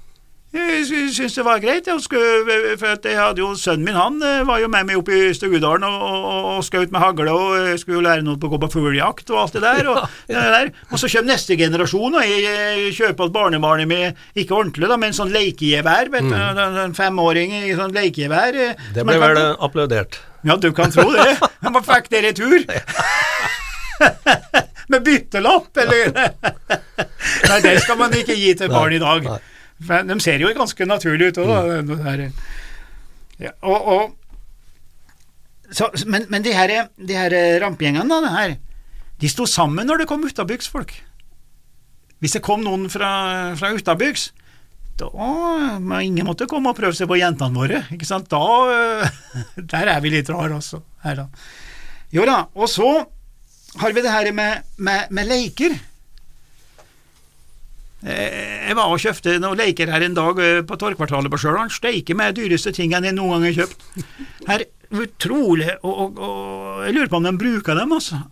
Jeg 0.56 0.86
sy- 0.88 1.12
syntes 1.12 1.34
det 1.36 1.44
var 1.46 1.60
greit, 1.60 1.88
skulle, 2.02 2.78
for 2.80 2.88
at 2.96 3.04
jeg 3.06 3.18
hadde 3.20 3.42
jo 3.44 3.50
sønnen 3.60 3.84
min, 3.90 3.96
han 4.00 4.22
eh, 4.24 4.44
var 4.48 4.60
jo 4.64 4.70
med 4.72 4.86
meg 4.88 4.96
opp 5.02 5.10
i 5.12 5.34
Stugudalen 5.36 5.84
og, 5.84 6.06
og, 6.08 6.46
og 6.56 6.62
skjøt 6.64 6.92
med 6.96 7.02
hagle, 7.04 7.32
og 7.36 7.58
jeg 7.72 7.80
skulle 7.82 7.98
jo 8.00 8.06
lære 8.06 8.24
noe 8.24 8.40
på 8.40 8.48
å 8.48 8.54
gå 8.56 8.60
på 8.64 8.70
fuglejakt 8.78 9.28
og 9.36 9.42
alt 9.42 9.54
det 9.58 9.64
der. 9.66 9.84
Og, 9.92 9.98
det 10.32 10.40
der. 10.56 10.72
og 10.92 10.98
så 11.02 11.06
kommer 11.12 11.34
neste 11.34 11.58
generasjon, 11.60 12.16
og 12.16 12.24
jeg, 12.24 12.94
kjøper 12.96 13.24
alt 13.28 13.36
barnebarnet 13.36 13.88
med, 13.92 14.16
ikke 14.40 14.56
ordentlig, 14.62 14.88
da, 14.92 14.96
men 15.02 15.12
en 15.12 15.18
sånn 15.20 15.34
lekegevær, 15.36 16.06
vet 16.14 16.26
du, 16.30 16.36
en- 16.40 16.80
en 16.86 16.96
femåring 16.98 17.50
i 17.64 17.76
sånn 17.76 17.92
lekegevær. 17.96 18.54
eh, 18.70 18.74
Det 18.96 19.04
ble 19.06 19.20
vel 19.20 19.36
kan- 19.36 19.44
eh, 19.52 19.56
applaudert. 19.68 20.14
Ja, 20.46 20.56
du 20.62 20.70
kan 20.78 20.92
tro 20.94 21.10
det. 21.12 21.32
Han 21.66 21.74
bare 21.74 21.84
fikk 21.90 22.06
det 22.14 22.18
i 22.22 22.26
retur. 22.30 22.60
Med 24.88 25.02
byttelapp, 25.04 25.78
eller? 25.82 26.12
Nei, 27.50 27.58
det 27.64 27.72
skal 27.82 27.98
man 27.98 28.14
ikke 28.14 28.36
gi 28.38 28.52
til 28.60 28.70
barn 28.70 28.94
i 28.94 29.00
dag. 29.02 29.26
For 29.84 30.08
de 30.08 30.20
ser 30.24 30.40
jo 30.40 30.54
ganske 30.56 30.88
naturlige 30.88 31.34
ut 31.34 31.42
òg, 31.44 31.50
da. 31.52 31.82
Mm. 31.84 32.38
Ja, 33.44 33.52
og, 33.68 33.90
og 33.92 34.16
så, 35.76 35.90
Men, 36.08 36.28
men 36.32 36.46
de 36.46 36.54
her, 36.56 36.88
de 36.96 37.18
her 37.18 37.36
rampegjengene, 37.64 38.08
da, 38.08 38.22
det 38.24 38.32
her, 38.36 38.56
de 39.20 39.32
sto 39.32 39.48
sammen 39.50 39.88
når 39.88 40.04
det 40.04 40.08
kom 40.08 40.24
utabygdsfolk. 40.24 40.94
Hvis 42.24 42.38
det 42.38 42.44
kom 42.46 42.64
noen 42.64 42.88
fra, 42.92 43.10
fra 43.60 43.74
utabyks, 43.76 44.30
da 44.96 45.10
må 45.84 46.00
ingen 46.00 46.28
måtte 46.28 46.48
komme 46.48 46.72
og 46.72 46.78
prøve 46.78 46.96
seg 46.96 47.10
på 47.12 47.18
jentene 47.20 47.58
våre. 47.58 47.82
ikke 47.92 48.08
sant? 48.08 48.32
Da 48.32 49.12
Der 49.74 49.92
er 49.92 50.00
vi 50.04 50.14
litt 50.14 50.32
rare 50.32 50.56
også. 50.56 50.80
Her 51.04 51.20
da. 51.20 51.28
Jo 52.16 52.24
da, 52.28 52.46
og 52.56 52.72
så 52.72 52.88
har 53.82 53.92
vi 53.92 54.04
det 54.06 54.14
her 54.14 54.32
med, 54.32 54.64
med, 54.78 55.12
med 55.12 55.28
leker. 55.28 55.76
Jeg 58.66 58.78
var 58.80 58.90
og 58.90 59.02
kjøpte 59.02 59.36
noen 59.42 59.60
leker 59.60 59.92
her 59.94 60.04
en 60.06 60.16
dag 60.18 60.40
eh, 60.42 60.62
på 60.66 60.78
Torgkvartalet 60.82 61.30
på 61.30 61.38
Stjørdal. 61.42 61.70
Steike 61.74 62.16
meg 62.18 62.34
dyreste 62.38 62.74
tingene 62.74 63.12
jeg 63.12 63.18
noen 63.18 63.36
gang 63.36 63.46
har 63.46 63.60
kjøpt. 63.60 63.86
Her, 64.48 64.64
utrolig, 64.96 65.68
og, 65.86 65.94
og, 65.94 66.24
og 66.26 66.80
jeg 66.88 66.96
lurer 66.96 67.12
på 67.12 67.20
om 67.20 67.28
de 67.28 67.36
bruker 67.42 67.78
dem, 67.78 67.94
altså. 67.94 68.24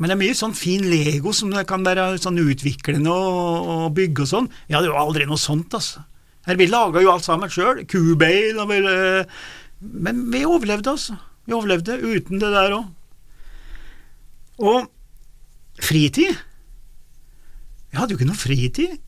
Men 0.00 0.08
det 0.08 0.14
er 0.14 0.20
mye 0.22 0.36
sånn 0.38 0.54
fin 0.56 0.86
Lego 0.88 1.34
som 1.36 1.50
kan 1.68 1.82
være 1.84 2.06
sånn 2.22 2.38
utviklende 2.40 3.12
og 3.12 3.90
bygge 3.98 4.24
og 4.24 4.30
sånn. 4.30 4.48
Jeg 4.68 4.78
hadde 4.78 4.92
jo 4.92 5.00
aldri 5.00 5.26
noe 5.28 5.40
sånt, 5.40 5.74
altså. 5.76 6.06
Her, 6.46 6.56
vi 6.56 6.70
laga 6.70 7.02
jo 7.04 7.10
alt 7.12 7.26
sammen 7.26 7.50
sjøl. 7.52 7.82
Kubeil 7.90 8.62
og 8.62 8.70
vel, 8.70 8.88
eh, 8.88 9.42
Men 9.80 10.24
vi 10.32 10.46
overlevde, 10.46 10.94
altså. 10.94 11.18
Vi 11.44 11.56
overlevde 11.56 11.98
uten 11.98 12.40
det 12.40 12.54
der 12.54 12.78
òg. 12.78 12.88
Og 14.60 14.88
fritid 15.80 16.36
Jeg 17.90 17.96
hadde 17.96 18.12
jo 18.12 18.18
ikke 18.20 18.28
noe 18.28 18.38
fritid. 18.38 18.98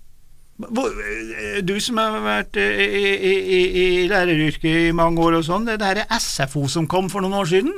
Eh, 0.69 1.63
Du 1.67 1.75
som 1.81 1.99
har 2.01 2.19
vært 2.25 2.57
eh, 2.61 2.83
i, 2.83 3.03
i, 3.15 3.33
i, 3.57 3.63
i 3.83 4.09
læreryrket 4.11 4.89
i 4.89 4.93
mange 4.97 5.23
år 5.23 5.39
og 5.41 5.45
sånn, 5.47 5.67
det 5.69 5.81
her 5.83 6.03
er 6.05 6.21
SFO 6.21 6.67
som 6.71 6.87
kom 6.91 7.11
for 7.13 7.25
noen 7.25 7.39
år 7.43 7.51
siden. 7.51 7.73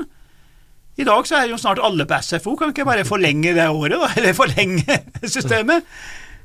I 0.96 1.04
dag 1.08 1.26
så 1.26 1.40
er 1.40 1.48
jo 1.50 1.58
snart 1.58 1.80
alle 1.82 2.06
på 2.06 2.18
SFO, 2.22 2.54
kan 2.60 2.70
ikke 2.70 2.86
bare 2.86 3.06
forlenge 3.08 3.54
det 3.56 3.66
året, 3.66 3.96
da, 3.98 4.10
eller 4.20 4.36
forlenge 4.36 5.00
systemet. 5.26 5.86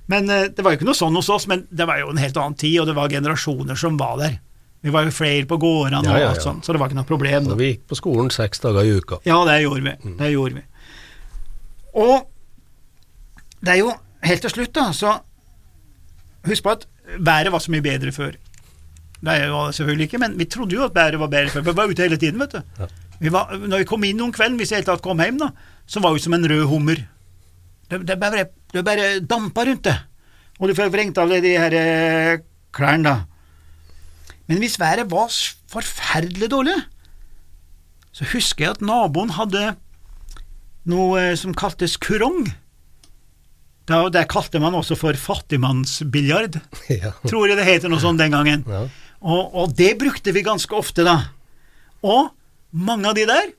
Men 0.10 0.30
eh, 0.34 0.48
det 0.50 0.66
var 0.66 0.74
jo 0.74 0.80
ikke 0.80 0.90
noe 0.90 0.98
sånn 0.98 1.18
hos 1.20 1.30
oss, 1.30 1.46
men 1.52 1.68
det 1.70 1.86
var 1.86 2.00
jo 2.02 2.10
en 2.14 2.22
helt 2.22 2.38
annen 2.42 2.58
tid, 2.58 2.80
og 2.82 2.90
det 2.90 2.96
var 2.98 3.12
generasjoner 3.14 3.78
som 3.78 3.98
var 4.00 4.18
der. 4.24 4.40
Vi 4.82 4.94
var 4.96 5.04
jo 5.04 5.12
flere 5.12 5.44
på 5.44 5.58
gårdene 5.60 6.00
Ja, 6.08 6.14
og 6.16 6.22
ja, 6.24 6.28
alt 6.32 6.40
ja. 6.40 6.44
sånt, 6.48 6.64
så 6.66 6.72
det 6.74 6.80
var 6.80 6.88
ikke 6.90 6.98
noe 7.02 7.10
problem. 7.10 7.50
Da. 7.52 7.56
vi 7.60 7.74
gikk 7.74 7.82
på 7.92 7.98
skolen 8.00 8.30
seks 8.32 8.62
dager 8.64 8.88
i 8.88 8.94
uka. 8.96 9.20
Ja, 9.28 9.42
det 9.46 9.58
gjorde 9.66 9.84
vi. 9.86 10.14
Det 10.22 10.30
gjorde 10.32 10.62
vi. 10.62 10.64
Og 12.00 12.30
det 13.60 13.74
er 13.74 13.82
jo 13.82 13.90
helt 14.24 14.46
til 14.46 14.54
slutt, 14.54 14.72
da, 14.78 14.86
så 14.96 15.18
Husk 16.48 16.64
på 16.64 16.76
at 16.76 16.88
været 17.20 17.52
var 17.52 17.60
så 17.60 17.72
mye 17.74 17.84
bedre 17.84 18.12
før. 18.16 18.38
Det 19.20 19.36
er 19.36 19.50
jo 19.52 19.72
selvfølgelig 19.76 20.08
ikke, 20.08 20.22
men 20.22 20.38
vi 20.40 20.46
trodde 20.46 20.76
jo 20.76 20.86
at 20.88 20.96
været 20.96 21.20
var 21.20 21.28
bedre 21.28 21.50
før, 21.50 21.62
vi 21.68 21.76
var 21.76 21.92
ute 21.92 22.06
hele 22.06 22.18
tiden, 22.18 22.40
vet 22.40 22.54
du. 22.56 22.62
Ja. 22.80 22.88
Vi 23.20 23.32
var, 23.32 23.52
når 23.68 23.82
vi 23.82 23.88
kom 23.88 24.04
inn 24.08 24.22
om 24.24 24.32
kvelden, 24.32 24.56
hvis 24.58 24.72
jeg 24.72 24.80
i 24.80 24.82
det 24.82 24.88
hele 24.88 24.96
tatt 24.96 25.04
kom 25.04 25.20
hjem, 25.20 25.40
da, 25.42 25.50
så 25.90 26.00
var 26.00 26.14
vi 26.16 26.24
som 26.24 26.34
en 26.38 26.48
rød 26.48 26.64
hummer. 26.72 27.02
Det, 27.92 28.00
det, 28.08 28.16
bare, 28.22 28.46
det 28.74 28.86
bare 28.86 29.10
dampa 29.20 29.66
rundt 29.68 29.84
det. 29.90 29.98
Og 30.60 30.70
du 30.70 30.76
fikk 30.78 30.94
vrengt 30.94 31.20
av 31.20 31.32
deg 31.32 31.44
de 31.44 31.52
her 31.60 31.76
eh, 31.76 32.40
klærne, 32.76 33.12
da. 33.12 33.18
Men 34.50 34.64
hvis 34.64 34.80
været 34.82 35.12
var 35.12 35.30
forferdelig 35.70 36.50
dårlig, 36.52 36.78
så 38.16 38.26
husker 38.32 38.66
jeg 38.66 38.78
at 38.78 38.82
naboen 38.82 39.36
hadde 39.36 39.76
noe 40.90 41.20
eh, 41.22 41.36
som 41.40 41.54
kaltes 41.54 41.98
kurong. 42.02 42.48
Da, 43.90 44.04
det 44.14 44.28
kalte 44.30 44.62
man 44.62 44.76
også 44.78 44.98
for 45.00 45.18
fattigmannsbiljard. 45.18 46.60
ja. 46.94 47.14
Tror 47.26 47.50
jeg 47.50 47.58
det 47.58 47.68
heter 47.68 47.92
noe 47.92 48.02
sånt 48.04 48.22
den 48.22 48.36
gangen. 48.36 48.66
Ja. 48.70 48.86
Og, 49.20 49.56
og 49.58 49.74
det 49.76 49.96
brukte 50.00 50.34
vi 50.36 50.46
ganske 50.46 50.76
ofte, 50.78 51.04
da. 51.08 51.18
Og 52.06 52.30
mange 52.72 53.10
av 53.10 53.18
de 53.18 53.26
der 53.28 53.50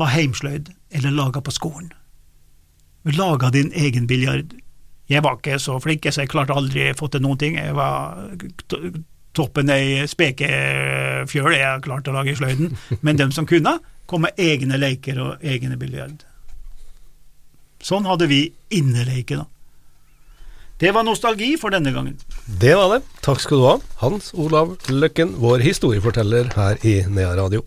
var 0.00 0.14
heimsløyd 0.14 0.72
eller 0.96 1.14
laga 1.14 1.42
på 1.44 1.52
skolen. 1.54 1.92
Du 3.04 3.12
laga 3.16 3.50
din 3.52 3.70
egen 3.76 4.08
biljard. 4.08 4.56
Jeg 5.10 5.24
var 5.24 5.38
ikke 5.38 5.58
så 5.58 5.78
flink, 5.82 6.06
så 6.06 6.24
jeg 6.24 6.30
klarte 6.30 6.54
aldri 6.54 6.90
å 6.90 6.96
få 6.98 7.08
til 7.10 7.24
noen 7.24 7.38
ting. 7.40 7.56
Jeg 7.58 7.74
var 7.76 8.18
toppen 9.36 9.70
ei 9.72 10.06
spekefjøl 10.10 11.54
jeg 11.56 11.84
klarte 11.86 12.12
å 12.12 12.16
lage 12.16 12.34
i 12.34 12.38
sløyden. 12.38 12.76
Men 13.04 13.18
dem 13.18 13.32
som 13.34 13.48
kunne, 13.48 13.78
kom 14.10 14.24
med 14.26 14.38
egne 14.40 14.78
leker 14.80 15.20
og 15.22 15.46
egne 15.46 15.78
biljard. 15.80 16.24
Sånn 17.80 18.06
hadde 18.08 18.28
vi 18.30 18.42
inneleike, 18.76 19.40
da. 19.40 19.46
Det 20.80 20.94
var 20.96 21.04
nostalgi 21.04 21.54
for 21.60 21.72
denne 21.74 21.92
gangen. 21.92 22.16
Det 22.60 22.72
var 22.76 22.94
det. 22.94 23.02
Takk 23.24 23.42
skal 23.42 23.60
du 23.60 23.66
ha, 23.66 23.74
Hans 24.00 24.30
Olav 24.32 24.78
Løkken, 24.88 25.34
vår 25.40 25.60
historieforteller 25.64 26.48
her 26.56 26.80
i 26.88 27.02
Nea 27.08 27.34
Radio. 27.36 27.64